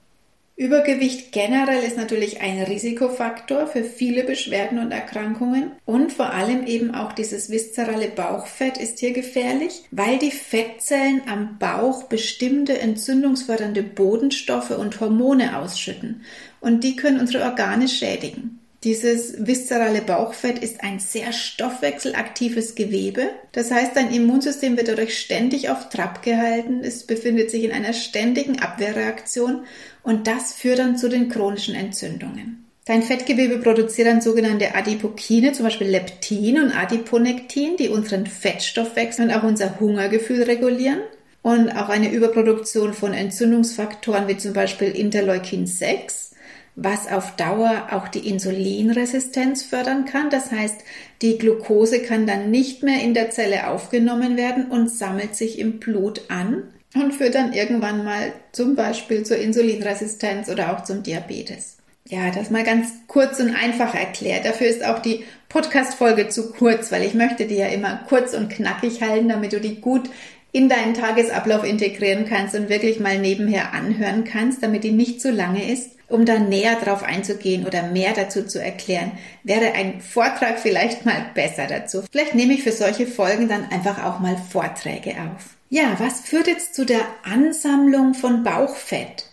Übergewicht 0.57 1.31
generell 1.31 1.83
ist 1.83 1.99
natürlich 1.99 2.41
ein 2.41 2.63
Risikofaktor 2.63 3.67
für 3.67 3.85
viele 3.85 4.25
Beschwerden 4.25 4.79
und 4.79 4.93
Erkrankungen 4.93 5.73
und 5.85 6.11
vor 6.11 6.33
allem 6.33 6.67
eben 6.67 6.95
auch 6.95 7.13
dieses 7.13 7.51
viszerale 7.51 8.09
Bauchfett 8.09 8.79
ist 8.79 9.01
hier 9.01 9.13
gefährlich, 9.13 9.83
weil 9.91 10.19
die 10.19 10.31
Fettzellen 10.31 11.21
am 11.29 11.59
Bauch 11.59 12.05
bestimmte 12.05 12.79
entzündungsfördernde 12.79 13.83
Bodenstoffe 13.83 14.71
und 14.71 15.01
Hormone 15.01 15.59
ausschütten 15.59 16.23
und 16.61 16.83
die 16.83 16.97
können 16.97 17.21
unsere 17.21 17.45
Organe 17.45 17.89
schädigen. 17.89 18.62
Dieses 18.85 19.47
viszerale 19.47 20.03
Bauchfett 20.03 20.59
ist 20.59 20.83
ein 20.83 20.99
sehr 20.99 21.33
stoffwechselaktives 21.33 22.75
Gewebe. 22.75 23.29
Das 23.53 23.71
heißt, 23.71 23.95
dein 23.95 24.13
Immunsystem 24.13 24.77
wird 24.77 24.89
dadurch 24.89 25.17
ständig 25.17 25.71
auf 25.71 25.89
Trab 25.89 26.23
gehalten. 26.23 26.81
Es 26.83 27.07
befindet 27.07 27.53
sich 27.53 27.63
in 27.63 27.71
einer 27.71 27.93
ständigen 27.93 28.59
Abwehrreaktion 28.59 29.67
und 30.03 30.27
das 30.27 30.53
führt 30.53 30.81
dann 30.81 30.97
zu 30.97 31.09
den 31.09 31.29
chronischen 31.29 31.77
Entzündungen. 31.77 32.67
Dein 32.85 33.05
Fettgewebe 33.05 33.59
produziert 33.59 34.09
dann 34.09 34.21
sogenannte 34.21 34.75
Adipokine, 34.75 35.53
zum 35.53 35.67
Beispiel 35.67 35.87
Leptin 35.87 36.61
und 36.61 36.73
Adiponektin, 36.73 37.77
die 37.77 37.89
unseren 37.89 38.27
Fettstoffwechsel 38.27 39.27
und 39.27 39.31
auch 39.33 39.45
unser 39.45 39.79
Hungergefühl 39.79 40.43
regulieren. 40.43 41.03
und 41.45 41.71
auch 41.71 41.89
eine 41.89 42.13
Überproduktion 42.13 42.95
von 42.95 43.13
Entzündungsfaktoren 43.13 44.29
wie 44.29 44.37
zum 44.37 44.53
Beispiel 44.53 44.93
Interleukin 44.93 45.67
6 45.67 46.32
was 46.75 47.11
auf 47.11 47.37
Dauer 47.37 47.89
auch 47.91 48.09
die 48.09 48.29
Insulinresistenz 48.29 49.63
fördern 49.63 50.05
kann. 50.07 50.31
Das 50.31 50.51
heißt, 50.51 50.81
die 51.21 51.39
Glucose 51.39 52.01
kann 52.01 52.27
dann 52.27 52.51
nicht 52.51 52.83
mehr 52.83 53.03
in 53.03 53.15
der 53.15 53.31
Zelle 53.31 53.69
aufgenommen 53.69 54.37
werden 54.37 54.67
und 54.71 54.91
sammelt 54.91 55.37
sich 55.37 55.59
im 55.59 55.81
Blut 55.81 56.23
an 56.29 56.65
und 56.95 57.13
führt 57.13 57.35
dann 57.35 57.53
irgendwann 57.53 58.05
mal 58.05 58.33
zum 58.53 58.75
Beispiel 58.75 59.25
zur 59.25 59.37
Insulinresistenz 59.37 60.49
oder 60.49 60.73
auch 60.73 60.85
zum 60.85 61.03
Diabetes. 61.03 61.79
Ja, 62.09 62.31
das 62.31 62.51
mal 62.51 62.65
ganz 62.65 62.89
kurz 63.07 63.39
und 63.39 63.55
einfach 63.55 63.95
erklärt. 63.95 64.45
Dafür 64.45 64.67
ist 64.67 64.85
auch 64.85 64.99
die 64.99 65.25
Podcast-Folge 65.49 66.29
zu 66.29 66.53
kurz, 66.53 66.91
weil 66.91 67.05
ich 67.05 67.15
möchte 67.15 67.47
die 67.47 67.57
ja 67.57 67.69
immer 67.69 68.01
kurz 68.09 68.35
und 68.35 68.51
knackig 68.51 69.03
halten, 69.03 69.29
damit 69.29 69.53
du 69.53 69.61
die 69.61 69.81
gut 69.81 70.11
in 70.51 70.69
deinen 70.69 70.95
Tagesablauf 70.95 71.65
integrieren 71.65 72.27
kannst 72.27 72.55
und 72.55 72.69
wirklich 72.69 73.01
mal 73.01 73.19
nebenher 73.19 73.73
anhören 73.73 74.25
kannst, 74.25 74.63
damit 74.63 74.85
die 74.85 74.93
nicht 74.93 75.21
zu 75.21 75.31
lange 75.31 75.73
ist. 75.73 75.93
Um 76.13 76.27
da 76.27 76.39
näher 76.39 76.77
drauf 76.77 77.03
einzugehen 77.03 77.67
oder 77.67 77.85
mehr 77.85 78.13
dazu 78.13 78.45
zu 78.45 78.63
erklären, 78.63 79.13
wäre 79.45 79.73
ein 79.73 80.03
Vortrag 80.03 80.59
vielleicht 80.59 81.07
mal 81.07 81.25
besser 81.33 81.67
dazu. 81.67 82.03
Vielleicht 82.13 82.35
nehme 82.35 82.53
ich 82.53 82.63
für 82.63 82.73
solche 82.73 83.07
Folgen 83.07 83.49
dann 83.49 83.71
einfach 83.71 84.05
auch 84.05 84.21
mal 84.21 84.37
Vorträge 84.37 85.13
auf. 85.13 85.57
Ja, 85.71 85.97
was 85.97 86.21
führt 86.21 86.49
jetzt 86.49 86.75
zu 86.75 86.85
der 86.85 87.01
Ansammlung 87.25 88.13
von 88.13 88.45
Bauchfett? 88.45 89.25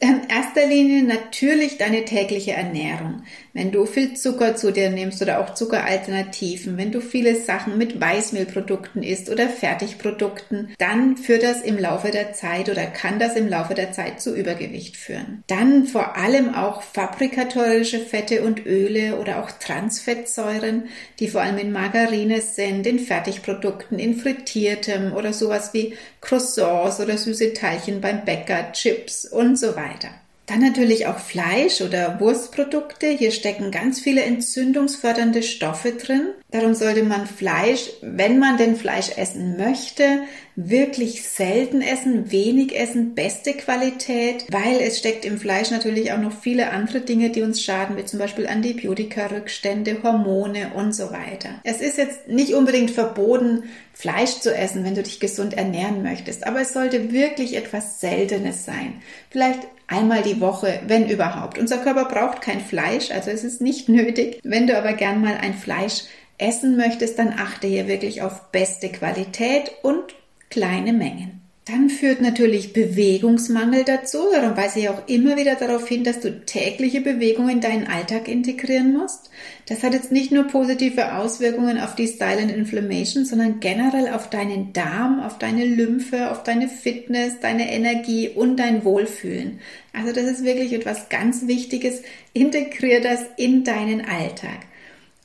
In 0.00 0.28
erster 0.28 0.66
Linie 0.66 1.02
natürlich 1.02 1.78
deine 1.78 2.04
tägliche 2.04 2.52
Ernährung. 2.52 3.22
Wenn 3.52 3.72
du 3.72 3.86
viel 3.86 4.14
Zucker 4.14 4.56
zu 4.56 4.72
dir 4.72 4.90
nimmst 4.90 5.22
oder 5.22 5.40
auch 5.40 5.54
Zuckeralternativen, 5.54 6.76
wenn 6.76 6.92
du 6.92 7.00
viele 7.00 7.36
Sachen 7.36 7.78
mit 7.78 8.00
Weißmehlprodukten 8.00 9.02
isst 9.02 9.30
oder 9.30 9.48
Fertigprodukten, 9.48 10.74
dann 10.78 11.16
führt 11.16 11.42
das 11.42 11.62
im 11.62 11.78
Laufe 11.78 12.10
der 12.10 12.32
Zeit 12.32 12.68
oder 12.68 12.86
kann 12.86 13.18
das 13.18 13.36
im 13.36 13.48
Laufe 13.48 13.74
der 13.74 13.92
Zeit 13.92 14.20
zu 14.20 14.34
Übergewicht 14.34 14.96
führen. 14.96 15.42
Dann 15.46 15.86
vor 15.86 16.16
allem 16.16 16.54
auch 16.54 16.82
fabrikatorische 16.82 18.00
Fette 18.00 18.42
und 18.42 18.66
Öle 18.66 19.18
oder 19.18 19.42
auch 19.42 19.50
Transfettsäuren, 19.50 20.84
die 21.18 21.28
vor 21.28 21.40
allem 21.40 21.58
in 21.58 21.72
Margarine 21.72 22.40
sind, 22.40 22.86
in 22.86 22.98
Fertigprodukten, 22.98 23.98
in 23.98 24.16
frittiertem 24.16 25.12
oder 25.12 25.32
sowas 25.32 25.72
wie 25.72 25.94
Croissants 26.20 27.00
oder 27.00 27.16
süße 27.16 27.52
Teilchen 27.54 28.00
beim 28.00 28.24
Bäcker, 28.24 28.72
Chips 28.72 29.24
und 29.24 29.58
so 29.58 29.76
weiter. 29.76 30.10
Dann 30.48 30.60
natürlich 30.60 31.06
auch 31.06 31.18
Fleisch 31.18 31.82
oder 31.82 32.18
Wurstprodukte. 32.20 33.08
Hier 33.08 33.32
stecken 33.32 33.70
ganz 33.70 34.00
viele 34.00 34.22
entzündungsfördernde 34.22 35.42
Stoffe 35.42 35.92
drin. 35.92 36.28
Darum 36.50 36.72
sollte 36.74 37.02
man 37.02 37.26
Fleisch, 37.26 37.90
wenn 38.00 38.38
man 38.38 38.56
denn 38.56 38.74
Fleisch 38.74 39.10
essen 39.16 39.58
möchte, 39.58 40.22
wirklich 40.56 41.28
selten 41.28 41.82
essen, 41.82 42.32
wenig 42.32 42.74
essen, 42.74 43.14
beste 43.14 43.52
Qualität, 43.52 44.46
weil 44.50 44.80
es 44.80 44.98
steckt 44.98 45.26
im 45.26 45.38
Fleisch 45.38 45.70
natürlich 45.70 46.10
auch 46.10 46.18
noch 46.18 46.32
viele 46.32 46.70
andere 46.70 47.02
Dinge, 47.02 47.28
die 47.28 47.42
uns 47.42 47.62
schaden, 47.62 47.98
wie 47.98 48.06
zum 48.06 48.18
Beispiel 48.18 48.46
Antibiotika-Rückstände, 48.46 50.02
Hormone 50.02 50.72
und 50.74 50.94
so 50.94 51.12
weiter. 51.12 51.50
Es 51.64 51.82
ist 51.82 51.98
jetzt 51.98 52.28
nicht 52.28 52.54
unbedingt 52.54 52.92
verboten, 52.92 53.64
Fleisch 53.92 54.40
zu 54.40 54.54
essen, 54.54 54.84
wenn 54.84 54.94
du 54.94 55.02
dich 55.02 55.20
gesund 55.20 55.52
ernähren 55.52 56.02
möchtest, 56.02 56.46
aber 56.46 56.62
es 56.62 56.72
sollte 56.72 57.12
wirklich 57.12 57.56
etwas 57.56 58.00
Seltenes 58.00 58.64
sein. 58.64 59.02
Vielleicht 59.28 59.60
einmal 59.86 60.22
die 60.22 60.40
Woche, 60.40 60.80
wenn 60.86 61.10
überhaupt. 61.10 61.58
Unser 61.58 61.76
Körper 61.76 62.06
braucht 62.06 62.40
kein 62.40 62.60
Fleisch, 62.60 63.10
also 63.10 63.30
es 63.30 63.44
ist 63.44 63.60
nicht 63.60 63.90
nötig. 63.90 64.40
Wenn 64.44 64.66
du 64.66 64.78
aber 64.78 64.94
gern 64.94 65.20
mal 65.20 65.36
ein 65.36 65.52
Fleisch 65.52 66.04
essen 66.38 66.76
möchtest, 66.76 67.18
dann 67.18 67.34
achte 67.36 67.66
hier 67.66 67.88
wirklich 67.88 68.22
auf 68.22 68.50
beste 68.50 68.88
Qualität 68.88 69.72
und 69.82 70.14
kleine 70.50 70.92
Mengen. 70.92 71.38
Dann 71.70 71.90
führt 71.90 72.22
natürlich 72.22 72.72
Bewegungsmangel 72.72 73.84
dazu. 73.84 74.20
Darum 74.32 74.56
weise 74.56 74.80
ich 74.80 74.88
auch 74.88 75.06
immer 75.06 75.36
wieder 75.36 75.54
darauf 75.54 75.86
hin, 75.86 76.02
dass 76.02 76.20
du 76.20 76.46
tägliche 76.46 77.02
Bewegung 77.02 77.50
in 77.50 77.60
deinen 77.60 77.86
Alltag 77.86 78.26
integrieren 78.26 78.94
musst. 78.96 79.28
Das 79.66 79.82
hat 79.82 79.92
jetzt 79.92 80.10
nicht 80.10 80.32
nur 80.32 80.44
positive 80.44 81.16
Auswirkungen 81.16 81.78
auf 81.78 81.94
die 81.94 82.06
Silent 82.06 82.50
Inflammation, 82.50 83.26
sondern 83.26 83.60
generell 83.60 84.08
auf 84.08 84.30
deinen 84.30 84.72
Darm, 84.72 85.20
auf 85.20 85.36
deine 85.36 85.66
Lymphe, 85.66 86.30
auf 86.30 86.42
deine 86.42 86.68
Fitness, 86.68 87.38
deine 87.40 87.70
Energie 87.70 88.30
und 88.30 88.56
dein 88.56 88.82
Wohlfühlen. 88.82 89.60
Also 89.92 90.12
das 90.12 90.24
ist 90.24 90.44
wirklich 90.44 90.72
etwas 90.72 91.10
ganz 91.10 91.48
Wichtiges. 91.48 92.00
Integrier 92.32 93.02
das 93.02 93.20
in 93.36 93.64
deinen 93.64 94.06
Alltag. 94.06 94.67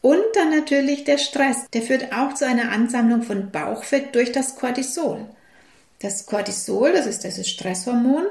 Und 0.03 0.21
dann 0.33 0.49
natürlich 0.49 1.05
der 1.05 1.17
Stress. 1.17 1.65
Der 1.71 1.81
führt 1.81 2.11
auch 2.11 2.33
zu 2.33 2.45
einer 2.45 2.73
Ansammlung 2.73 3.21
von 3.23 3.51
Bauchfett 3.51 4.13
durch 4.15 4.33
das 4.33 4.57
Cortisol. 4.57 5.25
Das 6.01 6.25
Cortisol, 6.25 6.91
das 6.91 7.05
ist 7.05 7.23
das 7.23 7.47
Stresshormon, 7.47 8.25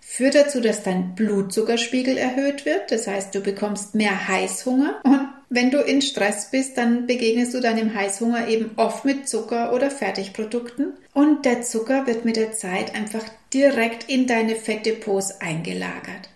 führt 0.00 0.36
dazu, 0.36 0.60
dass 0.60 0.84
dein 0.84 1.16
Blutzuckerspiegel 1.16 2.16
erhöht 2.16 2.64
wird. 2.64 2.92
Das 2.92 3.08
heißt, 3.08 3.34
du 3.34 3.40
bekommst 3.40 3.96
mehr 3.96 4.28
Heißhunger. 4.28 5.00
Und 5.02 5.28
wenn 5.48 5.72
du 5.72 5.78
in 5.78 6.00
Stress 6.00 6.52
bist, 6.52 6.78
dann 6.78 7.08
begegnest 7.08 7.54
du 7.54 7.60
deinem 7.60 7.92
Heißhunger 7.92 8.46
eben 8.46 8.70
oft 8.76 9.04
mit 9.04 9.28
Zucker 9.28 9.72
oder 9.72 9.90
Fertigprodukten. 9.90 10.92
Und 11.12 11.44
der 11.44 11.62
Zucker 11.62 12.06
wird 12.06 12.24
mit 12.24 12.36
der 12.36 12.52
Zeit 12.52 12.94
einfach 12.94 13.24
direkt 13.52 14.08
in 14.08 14.28
deine 14.28 14.54
Fettdepots 14.54 15.40
eingelagert. 15.40 16.28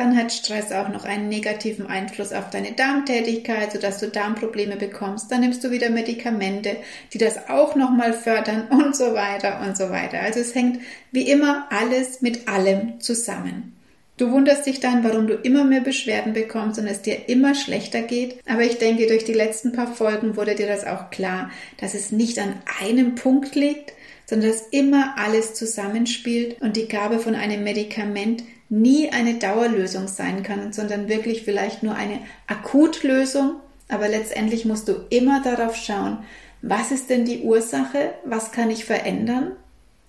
Dann 0.00 0.16
hat 0.16 0.32
Stress 0.32 0.72
auch 0.72 0.88
noch 0.88 1.04
einen 1.04 1.28
negativen 1.28 1.86
Einfluss 1.86 2.32
auf 2.32 2.48
deine 2.48 2.72
Darmtätigkeit, 2.72 3.72
sodass 3.72 3.98
du 3.98 4.08
Darmprobleme 4.08 4.76
bekommst. 4.76 5.30
Dann 5.30 5.40
nimmst 5.40 5.62
du 5.62 5.70
wieder 5.70 5.90
Medikamente, 5.90 6.76
die 7.12 7.18
das 7.18 7.50
auch 7.50 7.74
nochmal 7.74 8.14
fördern 8.14 8.68
und 8.70 8.96
so 8.96 9.12
weiter 9.12 9.60
und 9.60 9.76
so 9.76 9.90
weiter. 9.90 10.20
Also 10.20 10.40
es 10.40 10.54
hängt 10.54 10.80
wie 11.12 11.30
immer 11.30 11.66
alles 11.68 12.22
mit 12.22 12.48
allem 12.48 12.98
zusammen. 12.98 13.76
Du 14.16 14.30
wunderst 14.30 14.64
dich 14.64 14.80
dann, 14.80 15.04
warum 15.04 15.26
du 15.26 15.34
immer 15.34 15.64
mehr 15.64 15.82
Beschwerden 15.82 16.32
bekommst 16.32 16.80
und 16.80 16.86
es 16.86 17.02
dir 17.02 17.28
immer 17.28 17.54
schlechter 17.54 18.00
geht. 18.00 18.38
Aber 18.48 18.62
ich 18.62 18.78
denke, 18.78 19.06
durch 19.06 19.24
die 19.24 19.34
letzten 19.34 19.72
paar 19.72 19.94
Folgen 19.94 20.34
wurde 20.34 20.54
dir 20.54 20.66
das 20.66 20.86
auch 20.86 21.10
klar, 21.10 21.50
dass 21.76 21.92
es 21.92 22.10
nicht 22.10 22.38
an 22.38 22.54
einem 22.80 23.16
Punkt 23.16 23.54
liegt, 23.54 23.92
sondern 24.24 24.48
dass 24.48 24.66
immer 24.70 25.16
alles 25.18 25.52
zusammenspielt 25.52 26.58
und 26.62 26.78
die 26.78 26.88
Gabe 26.88 27.18
von 27.18 27.34
einem 27.34 27.64
Medikament 27.64 28.44
nie 28.70 29.10
eine 29.10 29.34
Dauerlösung 29.34 30.08
sein 30.08 30.42
kann, 30.42 30.72
sondern 30.72 31.08
wirklich 31.08 31.42
vielleicht 31.42 31.82
nur 31.82 31.94
eine 31.94 32.20
Akutlösung. 32.46 33.56
Aber 33.88 34.08
letztendlich 34.08 34.64
musst 34.64 34.88
du 34.88 34.94
immer 35.10 35.42
darauf 35.42 35.76
schauen, 35.76 36.18
was 36.62 36.92
ist 36.92 37.10
denn 37.10 37.24
die 37.24 37.40
Ursache, 37.42 38.14
was 38.24 38.52
kann 38.52 38.70
ich 38.70 38.84
verändern? 38.84 39.52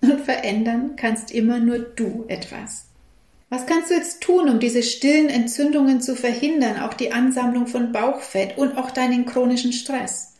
Und 0.01 0.21
verändern 0.21 0.95
kannst 0.95 1.31
immer 1.31 1.59
nur 1.59 1.79
du 1.79 2.25
etwas. 2.27 2.85
Was 3.49 3.65
kannst 3.65 3.91
du 3.91 3.95
jetzt 3.95 4.21
tun, 4.21 4.47
um 4.47 4.59
diese 4.59 4.81
stillen 4.81 5.29
Entzündungen 5.29 6.01
zu 6.01 6.15
verhindern, 6.15 6.79
auch 6.79 6.93
die 6.93 7.11
Ansammlung 7.11 7.67
von 7.67 7.91
Bauchfett 7.91 8.57
und 8.57 8.77
auch 8.77 8.91
deinen 8.91 9.25
chronischen 9.25 9.73
Stress? 9.73 10.30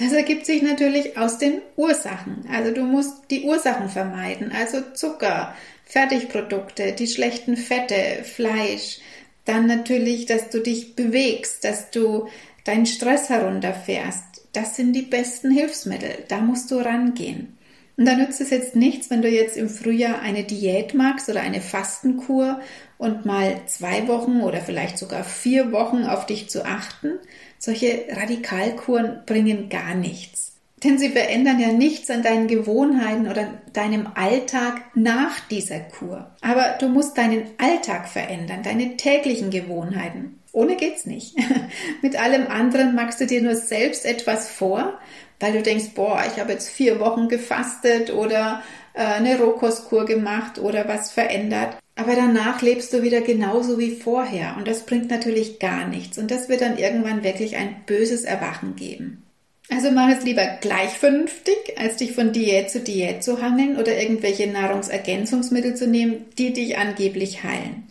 Das 0.00 0.12
ergibt 0.12 0.46
sich 0.46 0.62
natürlich 0.62 1.18
aus 1.18 1.36
den 1.36 1.60
Ursachen. 1.76 2.46
Also 2.50 2.72
du 2.72 2.84
musst 2.84 3.30
die 3.30 3.42
Ursachen 3.42 3.90
vermeiden, 3.90 4.50
also 4.50 4.80
Zucker, 4.94 5.54
Fertigprodukte, 5.84 6.92
die 6.92 7.06
schlechten 7.06 7.58
Fette, 7.58 8.24
Fleisch, 8.24 9.00
dann 9.44 9.66
natürlich, 9.66 10.24
dass 10.24 10.48
du 10.48 10.60
dich 10.60 10.96
bewegst, 10.96 11.64
dass 11.64 11.90
du 11.90 12.28
deinen 12.64 12.86
Stress 12.86 13.28
herunterfährst. 13.28 14.46
Das 14.54 14.74
sind 14.74 14.94
die 14.94 15.02
besten 15.02 15.50
Hilfsmittel. 15.50 16.24
Da 16.28 16.40
musst 16.40 16.70
du 16.70 16.78
rangehen. 16.78 17.58
Und 17.96 18.06
da 18.06 18.14
nützt 18.16 18.40
es 18.40 18.50
jetzt 18.50 18.76
nichts, 18.76 19.10
wenn 19.10 19.22
du 19.22 19.28
jetzt 19.28 19.56
im 19.56 19.68
Frühjahr 19.68 20.20
eine 20.20 20.44
Diät 20.44 20.94
magst 20.94 21.28
oder 21.28 21.40
eine 21.40 21.60
Fastenkur 21.60 22.60
und 22.98 23.24
mal 23.26 23.60
zwei 23.66 24.08
Wochen 24.08 24.40
oder 24.40 24.60
vielleicht 24.60 24.98
sogar 24.98 25.24
vier 25.24 25.72
Wochen 25.72 26.04
auf 26.04 26.26
dich 26.26 26.48
zu 26.48 26.64
achten. 26.64 27.18
Solche 27.58 28.06
Radikalkuren 28.10 29.22
bringen 29.26 29.68
gar 29.68 29.94
nichts. 29.94 30.50
Denn 30.82 30.98
sie 30.98 31.10
verändern 31.10 31.60
ja 31.60 31.72
nichts 31.72 32.10
an 32.10 32.22
deinen 32.22 32.46
Gewohnheiten 32.46 33.28
oder 33.28 33.60
deinem 33.74 34.08
Alltag 34.14 34.80
nach 34.94 35.38
dieser 35.50 35.80
Kur. 35.80 36.30
Aber 36.40 36.76
du 36.80 36.88
musst 36.88 37.18
deinen 37.18 37.42
Alltag 37.58 38.08
verändern, 38.08 38.62
deine 38.62 38.96
täglichen 38.96 39.50
Gewohnheiten. 39.50 40.40
Ohne 40.52 40.76
geht's 40.76 41.04
nicht. 41.04 41.36
Mit 42.02 42.18
allem 42.18 42.46
anderen 42.46 42.94
machst 42.94 43.20
du 43.20 43.26
dir 43.26 43.42
nur 43.42 43.56
selbst 43.56 44.06
etwas 44.06 44.48
vor, 44.48 44.98
weil 45.40 45.52
du 45.52 45.62
denkst, 45.62 45.90
boah, 45.94 46.22
ich 46.30 46.40
habe 46.40 46.52
jetzt 46.52 46.68
vier 46.68 47.00
Wochen 47.00 47.28
gefastet 47.28 48.12
oder 48.12 48.62
äh, 48.94 49.02
eine 49.02 49.38
Rohkostkur 49.38 50.04
gemacht 50.04 50.58
oder 50.58 50.86
was 50.86 51.10
verändert. 51.10 51.76
Aber 51.96 52.14
danach 52.14 52.62
lebst 52.62 52.92
du 52.92 53.02
wieder 53.02 53.20
genauso 53.20 53.78
wie 53.78 53.90
vorher 53.90 54.54
und 54.56 54.68
das 54.68 54.86
bringt 54.86 55.10
natürlich 55.10 55.58
gar 55.58 55.86
nichts 55.86 56.16
und 56.18 56.30
das 56.30 56.48
wird 56.48 56.60
dann 56.60 56.78
irgendwann 56.78 57.24
wirklich 57.24 57.56
ein 57.56 57.82
böses 57.86 58.24
Erwachen 58.24 58.76
geben. 58.76 59.22
Also 59.70 59.90
mach 59.92 60.10
es 60.10 60.24
lieber 60.24 60.58
gleich 60.60 60.90
vernünftig, 60.90 61.56
als 61.76 61.96
dich 61.96 62.12
von 62.12 62.32
Diät 62.32 62.70
zu 62.70 62.80
Diät 62.80 63.22
zu 63.22 63.40
hangeln 63.40 63.78
oder 63.78 64.00
irgendwelche 64.00 64.48
Nahrungsergänzungsmittel 64.48 65.76
zu 65.76 65.86
nehmen, 65.86 66.24
die 66.38 66.52
dich 66.52 66.76
angeblich 66.76 67.44
heilen. 67.44 67.89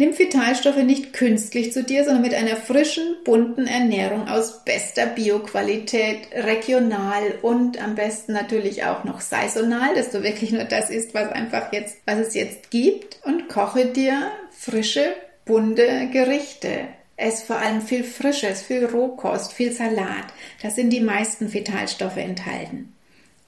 Nimm 0.00 0.16
Vitalstoffe 0.16 0.76
nicht 0.76 1.12
künstlich 1.12 1.72
zu 1.72 1.82
dir, 1.82 2.04
sondern 2.04 2.22
mit 2.22 2.32
einer 2.32 2.54
frischen, 2.54 3.16
bunten 3.24 3.66
Ernährung 3.66 4.28
aus 4.28 4.64
bester 4.64 5.06
Bioqualität, 5.06 6.28
regional 6.32 7.34
und 7.42 7.82
am 7.82 7.96
besten 7.96 8.32
natürlich 8.32 8.84
auch 8.84 9.02
noch 9.02 9.20
saisonal, 9.20 9.96
dass 9.96 10.12
du 10.12 10.22
wirklich 10.22 10.52
nur 10.52 10.62
das 10.62 10.90
isst, 10.90 11.14
was 11.14 11.32
einfach 11.32 11.72
jetzt, 11.72 11.96
was 12.06 12.18
es 12.18 12.34
jetzt 12.34 12.70
gibt 12.70 13.18
und 13.24 13.48
koche 13.48 13.86
dir 13.86 14.30
frische, 14.52 15.14
bunte 15.44 16.08
Gerichte. 16.12 16.86
Es 17.16 17.42
vor 17.42 17.56
allem 17.56 17.82
viel 17.82 18.04
Frisches, 18.04 18.62
viel 18.62 18.84
Rohkost, 18.84 19.52
viel 19.52 19.72
Salat. 19.72 20.26
Da 20.62 20.70
sind 20.70 20.90
die 20.90 21.00
meisten 21.00 21.52
Vitalstoffe 21.52 22.18
enthalten 22.18 22.94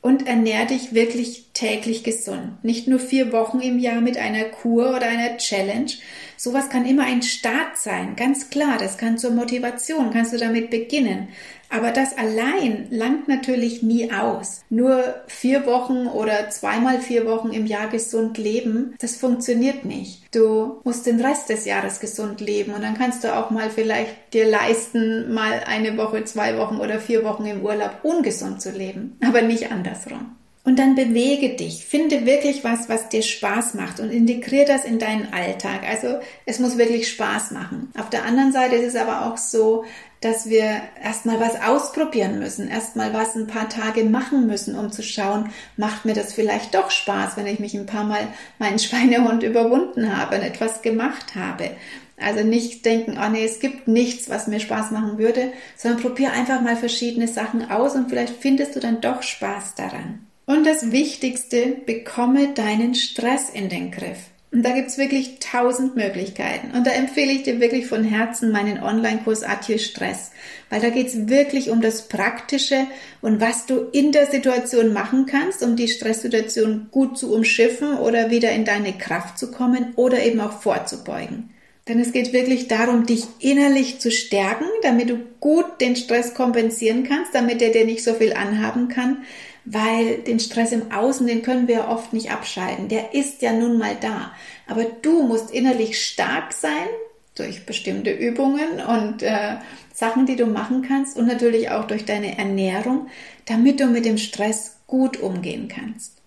und 0.03 0.27
ernähr 0.27 0.65
dich 0.65 0.95
wirklich 0.95 1.51
täglich 1.53 2.05
gesund. 2.05 2.65
Nicht 2.65 2.89
nur 2.89 2.99
vier 2.99 3.33
Wochen 3.33 3.61
im 3.61 3.79
Jahr 3.79 4.01
mit 4.01 4.17
einer 4.17 4.45
Kur 4.45 4.97
oder 4.97 5.07
einer 5.07 5.37
Challenge. 5.37 5.91
Sowas 6.37 6.71
kann 6.71 6.87
immer 6.87 7.05
ein 7.05 7.23
Start 7.23 7.77
sein, 7.77 8.17
ganz 8.17 8.49
klar. 8.49 8.79
Das 8.79 8.97
kann 8.97 9.19
zur 9.19 9.33
Motivation, 9.33 10.11
kannst 10.11 10.33
du 10.33 10.39
damit 10.39 10.71
beginnen. 10.71 11.29
Aber 11.71 11.93
das 11.93 12.19
allein 12.19 12.89
langt 12.91 13.29
natürlich 13.29 13.83
nie 13.83 14.13
aus. 14.13 14.63
Nur 14.71 15.15
vier 15.29 15.67
Wochen 15.67 16.09
oder 16.09 16.51
zweimal 16.51 17.01
vier 17.01 17.27
Wochen 17.27 17.51
im 17.51 17.67
Jahr 17.67 17.89
gesund 17.89 18.39
leben, 18.39 18.95
das 18.99 19.17
funktioniert 19.17 19.85
nicht. 19.85 20.35
Du 20.35 20.81
musst 20.85 21.07
den 21.07 21.21
Rest 21.21 21.49
des 21.49 21.65
Jahres 21.65 22.01
gesund 22.01 22.41
leben 22.41 22.75
und 22.75 22.83
dann 22.83 22.99
kannst 22.99 23.23
du 23.25 23.35
auch 23.35 23.51
mal 23.51 23.71
vielleicht 23.71 24.35
dir 24.35 24.49
leisten, 24.49 25.33
mal 25.33 25.63
eine 25.67 25.97
Woche, 25.97 26.25
zwei 26.25 26.59
Wochen 26.59 26.77
oder 26.77 26.99
vier 26.99 27.25
Wochen 27.25 27.47
im 27.47 27.63
Urlaub 27.63 28.01
ungesund 28.03 28.61
zu 28.61 28.71
leben. 28.71 29.17
Aber 29.25 29.43
nicht 29.43 29.71
andersrum. 29.71 30.37
Und 30.63 30.79
dann 30.79 30.95
bewege 30.95 31.57
dich, 31.57 31.87
finde 31.87 32.27
wirklich 32.27 32.65
was, 32.65 32.91
was 32.91 33.09
dir 33.09 33.23
Spaß 33.23 33.75
macht 33.75 33.99
und 33.99 34.11
integriere 34.11 34.67
das 34.67 34.85
in 34.85 34.99
deinen 34.99 35.33
Alltag. 35.33 35.89
Also 35.89 36.21
es 36.45 36.59
muss 36.59 36.77
wirklich 36.77 37.09
Spaß 37.09 37.53
machen. 37.53 37.91
Auf 37.99 38.11
der 38.11 38.25
anderen 38.25 38.53
Seite 38.53 38.77
ist 38.77 38.95
es 38.95 39.01
aber 39.01 39.27
auch 39.27 39.39
so, 39.39 39.85
dass 40.21 40.51
wir 40.51 40.83
erstmal 41.03 41.41
was 41.41 41.61
ausprobieren 41.63 42.39
müssen, 42.39 42.69
erstmal 42.69 43.15
was 43.15 43.35
ein 43.37 43.47
paar 43.47 43.71
Tage 43.71 44.05
machen 44.05 44.47
müssen, 44.47 44.79
um 44.79 44.93
zu 44.93 45.03
schauen, 45.03 45.49
macht 45.79 46.05
mir 46.05 46.13
das 46.13 46.35
vielleicht 46.35 46.75
doch 46.75 46.91
Spaß, 46.91 47.39
wenn 47.39 47.47
ich 47.47 47.59
mich 47.59 47.75
ein 47.75 47.87
paar 47.87 48.05
Mal 48.05 48.29
meinen 48.59 48.79
Schweinehund 48.81 49.43
überwunden 49.43 50.15
habe 50.15 50.37
und 50.37 50.43
etwas 50.43 50.83
gemacht 50.83 51.35
habe. 51.35 51.71
Also 52.19 52.45
nicht 52.45 52.85
denken, 52.85 53.19
oh 53.19 53.31
nee, 53.31 53.47
es 53.47 53.61
gibt 53.61 53.89
nichts, 53.89 54.29
was 54.29 54.47
mir 54.47 54.61
Spaß 54.61 54.91
machen 54.91 55.17
würde, 55.17 55.53
sondern 55.75 56.03
probier 56.03 56.33
einfach 56.33 56.61
mal 56.61 56.77
verschiedene 56.77 57.29
Sachen 57.29 57.71
aus 57.71 57.95
und 57.95 58.11
vielleicht 58.11 58.35
findest 58.37 58.77
du 58.77 58.81
dann 58.81 59.01
doch 59.01 59.23
Spaß 59.23 59.75
daran. 59.75 60.27
Und 60.47 60.65
das 60.65 60.91
Wichtigste, 60.91 61.77
bekomme 61.87 62.55
deinen 62.55 62.95
Stress 62.95 63.51
in 63.51 63.69
den 63.69 63.91
Griff. 63.91 64.19
Und 64.53 64.65
da 64.65 64.71
gibt's 64.71 64.99
wirklich 64.99 65.39
tausend 65.39 65.95
Möglichkeiten. 65.95 66.77
Und 66.77 66.85
da 66.85 66.91
empfehle 66.91 67.31
ich 67.31 67.45
dir 67.45 67.61
wirklich 67.61 67.87
von 67.87 68.03
Herzen 68.03 68.51
meinen 68.51 68.83
Online-Kurs 68.83 69.45
Atje 69.45 69.79
Stress, 69.79 70.33
weil 70.71 70.81
da 70.81 70.91
geht's 70.91 71.29
wirklich 71.29 71.71
um 71.71 71.81
das 71.81 72.09
Praktische 72.09 72.87
und 73.21 73.41
was 73.41 73.67
du 73.67 73.87
in 73.93 74.11
der 74.11 74.27
Situation 74.27 74.93
machen 74.93 75.27
kannst, 75.27 75.63
um 75.63 75.77
die 75.77 75.87
Stresssituation 75.87 76.89
gut 76.91 77.17
zu 77.17 77.33
umschiffen 77.33 77.99
oder 77.99 78.31
wieder 78.33 78.51
in 78.51 78.65
deine 78.65 78.93
Kraft 78.93 79.39
zu 79.39 79.53
kommen 79.53 79.93
oder 79.95 80.21
eben 80.25 80.41
auch 80.41 80.61
vorzubeugen. 80.61 81.51
Denn 81.87 82.01
es 82.01 82.13
geht 82.13 82.33
wirklich 82.33 82.69
darum, 82.69 83.07
dich 83.07 83.25
innerlich 83.39 84.01
zu 84.01 84.11
stärken, 84.11 84.67
damit 84.83 85.11
du 85.11 85.19
gut 85.39 85.81
den 85.81 85.97
Stress 85.97 86.35
kompensieren 86.35 87.05
kannst, 87.05 87.35
damit 87.35 87.63
er 87.63 87.71
dir 87.71 87.85
nicht 87.85 88.05
so 88.05 88.15
viel 88.15 88.33
anhaben 88.33 88.89
kann, 88.89 89.25
weil 89.65 90.19
den 90.19 90.41
Stress 90.41 90.73
im 90.73 90.93
Außen, 90.93 91.27
den 91.27 91.43
können 91.43 91.69
wir 91.69 91.89
oft 91.89 92.13
nicht 92.13 92.31
abschalten. 92.31 92.89
Der 92.89 93.15
ist 93.15 93.43
ja 93.43 93.53
nun 93.53 93.79
mal 93.79 93.97
da. 94.01 94.33
Aber 94.67 94.85
du 94.85 95.23
musst 95.23 95.51
innerlich 95.51 96.05
stark 96.05 96.53
sein 96.53 96.89
durch 97.35 97.67
bestimmte 97.67 98.11
Übungen 98.11 98.81
und 98.81 99.23
äh, 99.23 99.57
Sachen, 99.93 100.27
die 100.27 100.37
du 100.37 100.47
machen 100.47 100.83
kannst 100.83 101.17
und 101.17 101.27
natürlich 101.27 101.71
auch 101.71 101.87
durch 101.87 102.05
deine 102.05 102.39
Ernährung, 102.39 103.09
damit 103.47 103.81
du 103.81 103.87
mit 103.87 104.05
dem 104.05 104.19
Stress 104.19 104.79
gut 104.87 105.19
umgehen 105.19 105.69
kannst. 105.69 106.20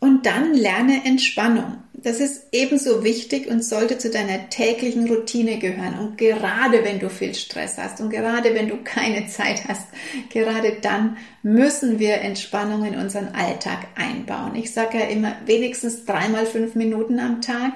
Und 0.00 0.26
dann 0.26 0.54
lerne 0.54 1.04
Entspannung. 1.04 1.78
Das 1.92 2.20
ist 2.20 2.46
ebenso 2.52 3.02
wichtig 3.02 3.48
und 3.48 3.64
sollte 3.64 3.98
zu 3.98 4.10
deiner 4.10 4.48
täglichen 4.50 5.08
Routine 5.08 5.58
gehören. 5.58 5.98
Und 5.98 6.16
gerade 6.16 6.84
wenn 6.84 7.00
du 7.00 7.10
viel 7.10 7.34
Stress 7.34 7.76
hast 7.76 8.00
und 8.00 8.10
gerade 8.10 8.54
wenn 8.54 8.68
du 8.68 8.76
keine 8.84 9.26
Zeit 9.26 9.66
hast, 9.66 9.88
gerade 10.30 10.76
dann 10.80 11.16
müssen 11.42 11.98
wir 11.98 12.20
Entspannung 12.20 12.84
in 12.84 12.94
unseren 12.94 13.34
Alltag 13.34 13.88
einbauen. 13.96 14.54
Ich 14.54 14.72
sage 14.72 14.98
ja 14.98 15.06
immer 15.06 15.34
wenigstens 15.46 16.04
dreimal 16.04 16.46
fünf 16.46 16.76
Minuten 16.76 17.18
am 17.18 17.42
Tag. 17.42 17.72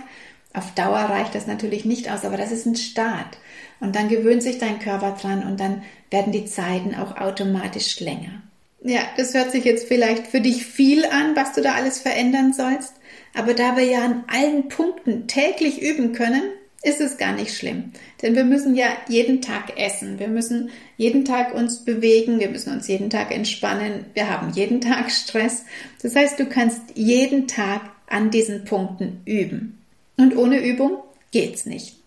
Auf 0.54 0.72
Dauer 0.74 1.00
reicht 1.00 1.34
das 1.34 1.48
natürlich 1.48 1.84
nicht 1.84 2.08
aus, 2.08 2.24
aber 2.24 2.36
das 2.36 2.52
ist 2.52 2.66
ein 2.66 2.76
Start. 2.76 3.38
Und 3.80 3.96
dann 3.96 4.08
gewöhnt 4.08 4.44
sich 4.44 4.58
dein 4.58 4.78
Körper 4.78 5.16
dran 5.20 5.42
und 5.44 5.58
dann 5.58 5.82
werden 6.10 6.32
die 6.32 6.44
Zeiten 6.44 6.94
auch 6.94 7.16
automatisch 7.16 7.98
länger. 7.98 8.42
Ja, 8.84 9.00
das 9.16 9.34
hört 9.34 9.52
sich 9.52 9.64
jetzt 9.64 9.86
vielleicht 9.86 10.26
für 10.26 10.40
dich 10.40 10.64
viel 10.64 11.04
an, 11.04 11.36
was 11.36 11.52
du 11.52 11.60
da 11.60 11.74
alles 11.74 12.00
verändern 12.00 12.52
sollst. 12.52 12.94
Aber 13.34 13.54
da 13.54 13.76
wir 13.76 13.84
ja 13.84 14.04
an 14.04 14.24
allen 14.26 14.68
Punkten 14.68 15.28
täglich 15.28 15.80
üben 15.80 16.12
können, 16.12 16.42
ist 16.82 17.00
es 17.00 17.16
gar 17.16 17.32
nicht 17.32 17.56
schlimm. 17.56 17.92
Denn 18.20 18.34
wir 18.34 18.44
müssen 18.44 18.74
ja 18.74 18.88
jeden 19.08 19.40
Tag 19.40 19.78
essen. 19.78 20.18
Wir 20.18 20.26
müssen 20.26 20.70
jeden 20.96 21.24
Tag 21.24 21.54
uns 21.54 21.84
bewegen. 21.84 22.40
Wir 22.40 22.48
müssen 22.48 22.72
uns 22.72 22.88
jeden 22.88 23.08
Tag 23.08 23.30
entspannen. 23.30 24.06
Wir 24.14 24.28
haben 24.28 24.52
jeden 24.52 24.80
Tag 24.80 25.10
Stress. 25.12 25.64
Das 26.02 26.16
heißt, 26.16 26.40
du 26.40 26.46
kannst 26.46 26.80
jeden 26.94 27.46
Tag 27.46 27.82
an 28.08 28.30
diesen 28.30 28.64
Punkten 28.64 29.22
üben. 29.24 29.78
Und 30.16 30.36
ohne 30.36 30.60
Übung 30.60 30.98
geht's 31.30 31.66
nicht. 31.66 32.01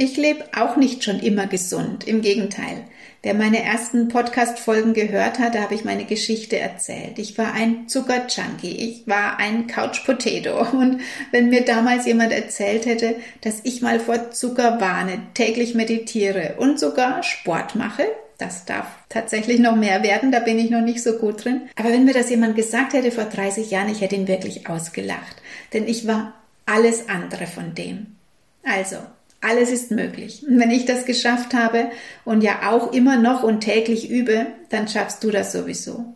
Ich 0.00 0.16
lebe 0.16 0.44
auch 0.56 0.76
nicht 0.76 1.02
schon 1.02 1.18
immer 1.18 1.48
gesund, 1.48 2.06
im 2.06 2.22
Gegenteil. 2.22 2.84
Wer 3.24 3.34
meine 3.34 3.64
ersten 3.64 4.06
Podcast-Folgen 4.06 4.94
gehört 4.94 5.40
hat, 5.40 5.56
da 5.56 5.62
habe 5.62 5.74
ich 5.74 5.84
meine 5.84 6.04
Geschichte 6.04 6.56
erzählt. 6.56 7.18
Ich 7.18 7.36
war 7.36 7.52
ein 7.52 7.88
Zucker-Junkie, 7.88 8.76
ich 8.76 9.08
war 9.08 9.40
ein 9.40 9.66
Couch-Potato. 9.66 10.56
Und 10.70 11.00
wenn 11.32 11.50
mir 11.50 11.64
damals 11.64 12.06
jemand 12.06 12.30
erzählt 12.30 12.86
hätte, 12.86 13.16
dass 13.40 13.58
ich 13.64 13.82
mal 13.82 13.98
vor 13.98 14.30
Zucker 14.30 14.80
warne, 14.80 15.18
täglich 15.34 15.74
meditiere 15.74 16.54
und 16.58 16.78
sogar 16.78 17.24
Sport 17.24 17.74
mache, 17.74 18.04
das 18.38 18.66
darf 18.66 18.86
tatsächlich 19.08 19.58
noch 19.58 19.74
mehr 19.74 20.04
werden, 20.04 20.30
da 20.30 20.38
bin 20.38 20.60
ich 20.60 20.70
noch 20.70 20.82
nicht 20.82 21.02
so 21.02 21.18
gut 21.18 21.44
drin. 21.44 21.62
Aber 21.74 21.90
wenn 21.90 22.04
mir 22.04 22.14
das 22.14 22.30
jemand 22.30 22.54
gesagt 22.54 22.92
hätte 22.92 23.10
vor 23.10 23.24
30 23.24 23.72
Jahren, 23.72 23.90
ich 23.90 24.00
hätte 24.00 24.14
ihn 24.14 24.28
wirklich 24.28 24.68
ausgelacht. 24.68 25.42
Denn 25.72 25.88
ich 25.88 26.06
war 26.06 26.34
alles 26.66 27.08
andere 27.08 27.48
von 27.48 27.74
dem. 27.74 28.14
Also, 28.62 28.98
alles 29.40 29.70
ist 29.70 29.90
möglich. 29.90 30.44
Und 30.48 30.58
wenn 30.58 30.70
ich 30.70 30.84
das 30.84 31.04
geschafft 31.04 31.54
habe 31.54 31.90
und 32.24 32.42
ja 32.42 32.70
auch 32.70 32.92
immer 32.92 33.16
noch 33.16 33.42
und 33.42 33.60
täglich 33.60 34.10
übe, 34.10 34.46
dann 34.68 34.88
schaffst 34.88 35.22
du 35.22 35.30
das 35.30 35.52
sowieso. 35.52 36.14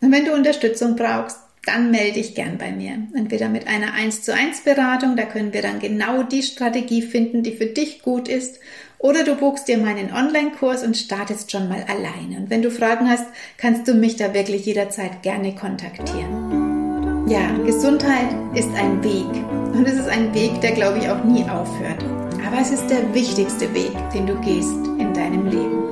Und 0.00 0.12
wenn 0.12 0.24
du 0.24 0.32
Unterstützung 0.32 0.96
brauchst, 0.96 1.38
dann 1.64 1.90
melde 1.90 2.14
dich 2.14 2.34
gern 2.34 2.58
bei 2.58 2.72
mir. 2.72 2.98
Entweder 3.14 3.48
mit 3.48 3.68
einer 3.68 3.94
1 3.94 4.22
zu 4.22 4.34
1 4.34 4.62
Beratung, 4.62 5.16
da 5.16 5.22
können 5.22 5.54
wir 5.54 5.62
dann 5.62 5.78
genau 5.78 6.22
die 6.22 6.42
Strategie 6.42 7.00
finden, 7.00 7.42
die 7.42 7.52
für 7.52 7.66
dich 7.66 8.02
gut 8.02 8.28
ist. 8.28 8.60
Oder 8.98 9.24
du 9.24 9.34
buchst 9.34 9.68
dir 9.68 9.78
meinen 9.78 10.12
Online-Kurs 10.12 10.82
und 10.82 10.96
startest 10.96 11.52
schon 11.52 11.68
mal 11.68 11.84
alleine. 11.88 12.38
Und 12.38 12.50
wenn 12.50 12.62
du 12.62 12.70
Fragen 12.70 13.08
hast, 13.08 13.26
kannst 13.56 13.88
du 13.88 13.94
mich 13.94 14.16
da 14.16 14.34
wirklich 14.34 14.66
jederzeit 14.66 15.22
gerne 15.22 15.54
kontaktieren. 15.54 17.28
Ja, 17.28 17.50
Gesundheit 17.64 18.28
ist 18.54 18.68
ein 18.76 19.02
Weg. 19.02 19.74
Und 19.74 19.86
es 19.86 19.94
ist 19.94 20.08
ein 20.08 20.34
Weg, 20.34 20.60
der, 20.60 20.72
glaube 20.72 20.98
ich, 20.98 21.08
auch 21.08 21.24
nie 21.24 21.44
aufhört. 21.44 22.04
Aber 22.46 22.60
es 22.60 22.70
ist 22.70 22.88
der 22.88 23.14
wichtigste 23.14 23.72
Weg, 23.74 23.92
den 24.12 24.26
du 24.26 24.34
gehst 24.36 24.86
in 24.98 25.12
deinem 25.14 25.46
Leben. 25.46 25.84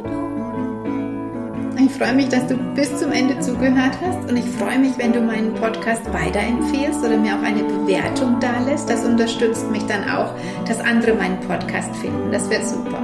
Ich 1.85 1.93
freue 1.99 2.15
mich, 2.15 2.29
dass 2.29 2.47
du 2.47 2.57
bis 2.75 2.97
zum 2.99 3.13
Ende 3.13 3.39
zugehört 3.41 3.99
hast 4.01 4.31
und 4.31 4.37
ich 4.37 4.45
freue 4.45 4.79
mich, 4.79 4.97
wenn 4.99 5.13
du 5.13 5.21
meinen 5.21 5.55
Podcast 5.55 6.03
weiterempfehlst 6.13 7.01
oder 7.01 7.17
mir 7.17 7.35
auch 7.35 7.43
eine 7.43 7.65
Bewertung 7.65 8.39
da 8.41 8.61
lässt. 8.61 8.89
Das 8.89 9.05
unterstützt 9.05 9.71
mich 9.71 9.85
dann 9.87 10.09
auch, 10.09 10.35
dass 10.67 10.81
andere 10.81 11.15
meinen 11.15 11.41
Podcast 11.41 11.95
finden. 11.97 12.31
Das 12.31 12.49
wird 12.51 12.67
super. 12.67 13.03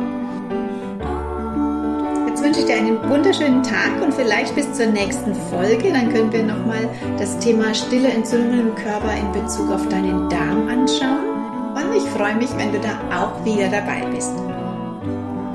Jetzt 2.29 2.43
wünsche 2.43 2.61
ich 2.61 2.67
dir 2.67 2.77
einen 2.77 3.11
wunderschönen 3.11 3.63
Tag 3.63 4.01
und 4.03 4.15
vielleicht 4.15 4.55
bis 4.55 4.73
zur 4.73 4.87
nächsten 4.87 5.35
Folge. 5.51 5.93
Dann 5.93 6.13
können 6.13 6.33
wir 6.33 6.45
nochmal 6.45 6.89
das 7.19 7.39
Thema 7.39 7.75
stille 7.75 8.09
Entzündungen 8.09 8.69
im 8.69 8.75
Körper 8.75 9.13
in 9.17 9.33
Bezug 9.33 9.73
auf 9.73 9.89
deinen 9.89 10.29
Darm 10.29 10.69
anschauen 10.69 11.28
und 11.89 11.97
ich 11.97 12.05
freue 12.11 12.37
mich, 12.37 12.51
wenn 12.57 12.73
du 12.73 12.81
da 12.81 12.99
auch 13.17 13.45
wieder 13.45 13.69
dabei 13.69 14.05
bist. 14.15 14.33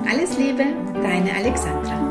Alles 0.09 0.37
Liebe, 0.37 0.65
deine 1.01 1.35
Alexandra. 1.35 2.02